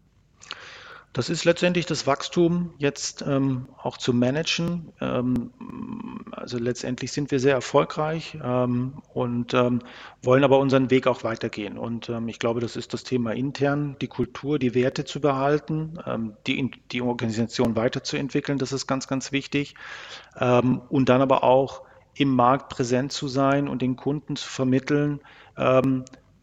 Das 1.15 1.31
ist 1.31 1.45
letztendlich 1.45 1.87
das 1.87 2.09
Wachstum 2.09 2.75
jetzt 2.79 3.23
ähm, 3.23 3.69
auch 3.81 3.99
zu 3.99 4.13
managen. 4.13 4.93
Ähm, 5.01 5.53
also 6.33 6.59
letztendlich 6.59 7.13
sind 7.13 7.31
wir 7.31 7.39
sehr 7.39 7.55
erfolgreich 7.55 8.37
ähm, 8.43 8.95
und 9.13 9.55
ähm, 9.55 9.79
wollen 10.23 10.43
aber 10.43 10.59
unseren 10.59 10.91
Weg 10.91 11.07
auch 11.07 11.23
weitergehen. 11.23 11.79
Und 11.79 12.09
ähm, 12.09 12.27
ich 12.27 12.41
glaube, 12.41 12.61
das 12.61 12.75
ist 12.75 12.95
das 12.95 13.05
Thema 13.05 13.31
intern, 13.33 13.95
die 14.01 14.09
Kultur, 14.09 14.59
die 14.59 14.75
Werte 14.75 15.05
zu 15.05 15.21
behalten, 15.21 16.01
ähm, 16.05 16.37
die, 16.49 16.73
die 16.91 17.01
Organisation 17.01 17.77
weiterzuentwickeln. 17.77 18.59
Das 18.59 18.73
ist 18.73 18.89
ganz, 18.89 19.07
ganz 19.07 19.31
wichtig. 19.31 19.77
und 20.37 21.09
dann 21.09 21.23
aber 21.23 21.45
auch 21.45 21.83
im 22.15 22.35
Markt 22.35 22.71
präsent 22.71 23.13
zu 23.13 23.29
sein 23.29 23.69
und 23.69 23.83
den 23.83 23.95
Kunden 23.95 24.35
zu 24.35 24.49
vermitteln, 24.49 25.21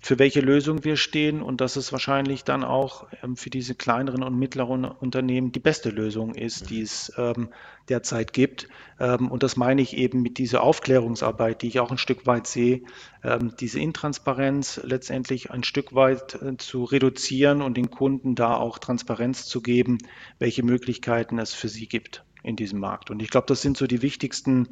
für 0.04 0.18
welche 0.18 0.42
Lösung 0.42 0.84
wir 0.84 0.98
stehen 0.98 1.44
und 1.44 1.62
dass 1.62 1.76
es 1.76 1.92
wahrscheinlich 1.92 2.44
dann 2.44 2.64
auch 2.64 3.08
ähm, 3.24 3.38
für 3.38 3.52
diese 3.52 3.76
kleineren 3.76 4.24
und 4.24 4.38
mittleren 4.38 4.84
Unternehmen 4.84 5.52
die 5.52 5.60
beste 5.60 5.92
Lösung 5.92 6.34
ist, 6.34 6.72
die 6.72 6.82
es 6.82 7.14
ähm, 7.18 7.50
derzeit 7.88 8.34
gibt. 8.34 8.68
Ähm, 9.00 9.30
und 9.30 9.44
das 9.44 9.58
meine 9.58 9.82
ich 9.82 9.96
eben 9.96 10.24
mit 10.24 10.40
dieser 10.40 10.64
Aufklärungsarbeit, 10.64 11.62
die 11.62 11.68
ich 11.68 11.80
auch 11.80 11.92
ein 11.92 12.00
Stück 12.00 12.26
weit 12.26 12.48
sehe, 12.48 12.82
ähm, 13.24 13.54
diese 13.60 13.80
Intransparenz 13.80 14.82
letztendlich 14.84 15.52
ein 15.52 15.64
Stück 15.64 15.94
weit 15.94 16.34
äh, 16.42 16.58
zu 16.58 16.84
reduzieren 16.84 17.62
und 17.62 17.78
den 17.78 17.92
Kunden 17.92 18.34
da 18.34 18.56
auch 18.56 18.80
Transparenz 18.80 19.46
zu 19.46 19.62
geben, 19.62 20.00
welche 20.40 20.64
Möglichkeiten 20.64 21.38
es 21.38 21.54
für 21.54 21.70
sie 21.70 21.88
gibt 21.88 22.26
in 22.42 22.56
diesem 22.56 22.80
Markt. 22.80 23.12
Und 23.12 23.22
ich 23.22 23.30
glaube, 23.30 23.46
das 23.46 23.62
sind 23.62 23.78
so 23.78 23.86
die 23.86 24.02
wichtigsten 24.02 24.68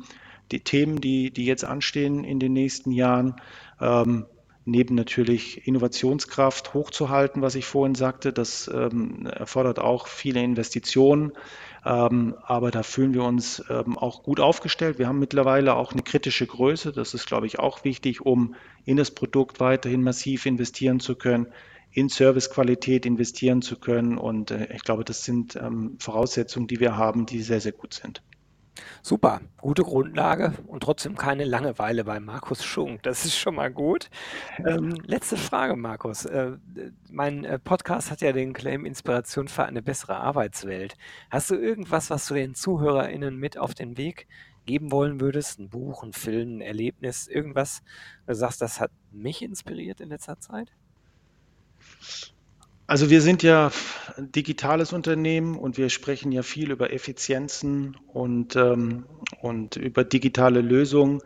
die 0.52 0.62
Themen, 0.62 1.00
die, 1.00 1.30
die 1.30 1.46
jetzt 1.46 1.64
anstehen 1.64 2.24
in 2.24 2.40
den 2.40 2.54
nächsten 2.54 2.92
Jahren. 2.92 3.36
Neben 4.70 4.94
natürlich 4.94 5.68
Innovationskraft 5.68 6.74
hochzuhalten, 6.76 7.42
was 7.42 7.56
ich 7.56 7.66
vorhin 7.66 7.96
sagte. 7.96 8.32
Das 8.32 8.70
ähm, 8.72 9.26
erfordert 9.26 9.80
auch 9.80 10.08
viele 10.08 10.44
Investitionen. 10.44 11.32
Ähm, 11.86 12.36
aber 12.44 12.70
da 12.70 12.84
fühlen 12.84 13.14
wir 13.14 13.24
uns 13.24 13.64
ähm, 13.70 13.98
auch 13.98 14.22
gut 14.22 14.40
aufgestellt. 14.40 15.00
Wir 15.00 15.08
haben 15.08 15.18
mittlerweile 15.18 15.76
auch 15.76 15.94
eine 15.94 16.04
kritische 16.04 16.46
Größe. 16.46 16.92
Das 16.92 17.14
ist, 17.14 17.26
glaube 17.26 17.48
ich, 17.48 17.58
auch 17.58 17.84
wichtig, 17.84 18.22
um 18.22 18.54
in 18.86 18.98
das 18.98 19.12
Produkt 19.12 19.60
weiterhin 19.60 20.04
massiv 20.04 20.46
investieren 20.46 21.00
zu 21.00 21.16
können, 21.16 21.48
in 21.92 22.10
Servicequalität 22.10 23.08
investieren 23.08 23.64
zu 23.64 23.76
können. 23.76 24.18
Und 24.20 24.52
äh, 24.52 24.68
ich 24.76 24.84
glaube, 24.84 25.04
das 25.04 25.24
sind 25.24 25.56
ähm, 25.56 25.98
Voraussetzungen, 26.00 26.68
die 26.68 26.80
wir 26.80 26.96
haben, 26.96 27.26
die 27.26 27.42
sehr, 27.42 27.62
sehr 27.62 27.72
gut 27.72 27.94
sind. 27.94 28.22
Super, 29.02 29.42
gute 29.58 29.84
Grundlage 29.84 30.54
und 30.68 30.84
trotzdem 30.84 31.16
keine 31.16 31.46
Langeweile 31.46 32.04
bei 32.04 32.20
Markus 32.20 32.64
Schunk. 32.64 33.04
Das 33.04 33.26
ist 33.26 33.38
schon 33.38 33.56
mal 33.56 33.72
gut. 33.72 34.10
Ähm, 34.66 34.96
letzte 35.06 35.38
Frage, 35.38 35.76
Markus. 35.76 36.26
Äh, 36.26 36.58
mein 37.10 37.46
äh, 37.46 37.60
Podcast 37.60 38.12
hat 38.12 38.22
ja 38.22 38.32
den 38.32 38.54
Claim 38.54 38.86
Inspiration 38.86 39.48
für 39.48 39.66
eine 39.66 39.82
bessere 39.82 40.18
Arbeitswelt. 40.18 40.96
Hast 41.30 41.50
du 41.50 41.56
irgendwas, 41.56 42.10
was 42.10 42.28
du 42.28 42.34
den 42.34 42.56
ZuhörerInnen 42.56 43.36
mit 43.36 43.58
auf 43.58 43.74
den 43.74 43.98
Weg 43.98 44.28
geben 44.66 44.92
wollen 44.92 45.20
würdest? 45.20 45.60
Ein 45.60 45.70
Buch, 45.70 46.04
ein 46.04 46.14
Film, 46.14 46.58
ein 46.58 46.62
Erlebnis, 46.62 47.28
irgendwas, 47.28 47.82
wo 48.26 48.34
du 48.34 48.36
sagst, 48.36 48.62
das 48.62 48.80
hat 48.80 48.92
mich 49.12 49.42
inspiriert 49.42 50.02
in 50.02 50.10
letzter 50.10 50.40
Zeit? 50.40 50.72
Also 52.90 53.12
wir 53.12 53.22
sind 53.22 53.44
ja 53.44 53.70
ein 54.18 54.32
digitales 54.32 54.94
Unternehmen 54.94 55.56
und 55.56 55.78
wir 55.78 55.90
sprechen 55.90 56.32
ja 56.32 56.42
viel 56.42 56.72
über 56.72 56.92
Effizienzen 56.92 57.96
und, 58.08 58.56
ähm, 58.56 59.06
und 59.44 59.76
über 59.76 60.04
digitale 60.04 60.62
Lösungen. 60.62 61.22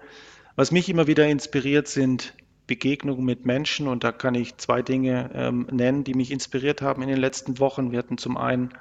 Was 0.57 0.73
mich 0.73 0.89
immer 0.89 1.07
wieder 1.07 1.25
inspiriert, 1.25 1.87
sind 1.87 2.33
Begegnungen 2.67 3.23
mit 3.23 3.45
Menschen 3.45 3.87
und 3.87 4.03
da 4.03 4.11
kann 4.11 4.35
ich 4.35 4.57
zwei 4.57 4.81
Dinge 4.81 5.29
ähm, 5.33 5.69
nennen, 5.71 6.03
die 6.03 6.15
mich 6.15 6.31
inspiriert 6.31 6.81
haben 6.81 7.01
in 7.01 7.07
den 7.07 7.17
letzten 7.17 7.57
Wochen. 7.59 7.93
Wir 7.93 7.99
hatten 7.99 8.17
zum 8.17 8.35
einen 8.35 8.73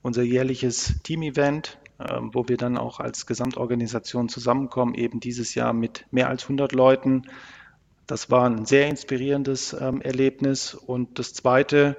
unser 0.00 0.22
jährliches 0.22 1.02
Team-Event, 1.02 1.76
ähm, 2.00 2.30
wo 2.32 2.48
wir 2.48 2.56
dann 2.56 2.78
auch 2.78 2.98
als 2.98 3.26
Gesamtorganisation 3.26 4.30
zusammenkommen, 4.30 4.94
eben 4.94 5.20
dieses 5.20 5.54
Jahr 5.54 5.74
mit 5.74 6.06
mehr 6.10 6.30
als 6.30 6.44
100 6.44 6.72
Leuten. 6.72 7.26
Das 8.06 8.30
war 8.30 8.48
ein 8.48 8.64
sehr 8.66 8.88
inspirierendes 8.88 9.76
ähm, 9.78 10.00
Erlebnis. 10.02 10.74
Und 10.74 11.18
das 11.18 11.34
Zweite 11.34 11.96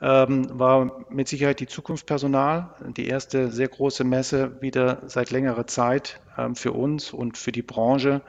ähm, 0.00 0.46
war 0.58 1.06
mit 1.10 1.28
Sicherheit 1.28 1.60
die 1.60 1.66
Zukunft 1.66 2.06
Personal, 2.06 2.74
die 2.96 3.06
erste 3.08 3.50
sehr 3.50 3.68
große 3.68 4.04
Messe 4.04 4.60
wieder 4.60 5.02
seit 5.06 5.30
längerer 5.30 5.66
Zeit 5.66 6.20
ähm, 6.36 6.54
für 6.54 6.72
uns 6.72 7.12
und 7.12 7.38
für 7.38 7.52
die 7.52 7.62
Branche. 7.62 8.22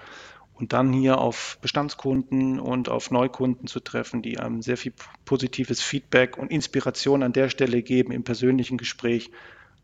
Und 0.53 0.73
dann 0.73 0.91
hier 0.91 1.19
auf 1.19 1.59
Bestandskunden 1.61 2.59
und 2.59 2.89
auf 2.89 3.11
Neukunden 3.11 3.67
zu 3.67 3.79
treffen, 3.79 4.23
die 4.23 4.39
einem 4.39 4.63
sehr 4.63 4.77
viel 4.77 4.93
positives 5.23 5.81
Feedback 5.81 6.37
und 6.37 6.49
Inspiration 6.49 7.21
an 7.21 7.33
der 7.33 7.49
Stelle 7.49 7.83
geben 7.83 8.11
im 8.11 8.23
persönlichen 8.23 8.77
Gespräch. 8.77 9.29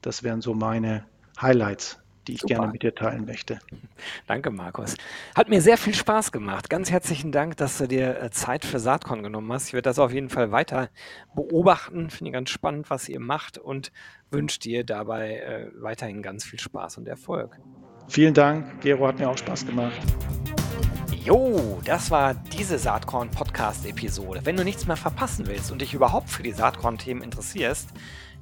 Das 0.01 0.23
wären 0.23 0.41
so 0.41 0.55
meine 0.55 1.05
Highlights 1.39 2.02
die 2.27 2.33
ich 2.33 2.41
Super. 2.41 2.55
gerne 2.55 2.71
mit 2.71 2.83
dir 2.83 2.95
teilen 2.95 3.25
möchte. 3.25 3.59
Danke, 4.27 4.51
Markus. 4.51 4.95
Hat 5.35 5.49
mir 5.49 5.61
sehr 5.61 5.77
viel 5.77 5.93
Spaß 5.93 6.31
gemacht. 6.31 6.69
Ganz 6.69 6.91
herzlichen 6.91 7.31
Dank, 7.31 7.57
dass 7.57 7.77
du 7.77 7.87
dir 7.87 8.21
äh, 8.21 8.29
Zeit 8.31 8.65
für 8.65 8.79
Saatkorn 8.79 9.23
genommen 9.23 9.51
hast. 9.51 9.67
Ich 9.67 9.73
werde 9.73 9.89
das 9.89 9.99
auf 9.99 10.11
jeden 10.11 10.29
Fall 10.29 10.51
weiter 10.51 10.89
beobachten. 11.35 12.09
Finde 12.09 12.29
ich 12.29 12.33
ganz 12.33 12.49
spannend, 12.49 12.89
was 12.89 13.09
ihr 13.09 13.19
macht 13.19 13.57
und 13.57 13.91
wünsche 14.31 14.59
dir 14.59 14.83
dabei 14.83 15.37
äh, 15.37 15.67
weiterhin 15.81 16.21
ganz 16.21 16.43
viel 16.43 16.59
Spaß 16.59 16.97
und 16.97 17.07
Erfolg. 17.07 17.59
Vielen 18.07 18.33
Dank, 18.33 18.81
Gero, 18.81 19.07
hat 19.07 19.19
mir 19.19 19.29
auch 19.29 19.37
Spaß 19.37 19.65
gemacht. 19.65 19.99
Jo, 21.23 21.79
das 21.85 22.11
war 22.11 22.33
diese 22.33 22.77
Saatkorn-Podcast-Episode. 22.77 24.41
Wenn 24.43 24.57
du 24.57 24.65
nichts 24.65 24.87
mehr 24.87 24.97
verpassen 24.97 25.47
willst 25.47 25.71
und 25.71 25.79
dich 25.79 25.93
überhaupt 25.93 26.29
für 26.29 26.43
die 26.43 26.51
Saatkorn-Themen 26.51 27.21
interessierst, 27.21 27.91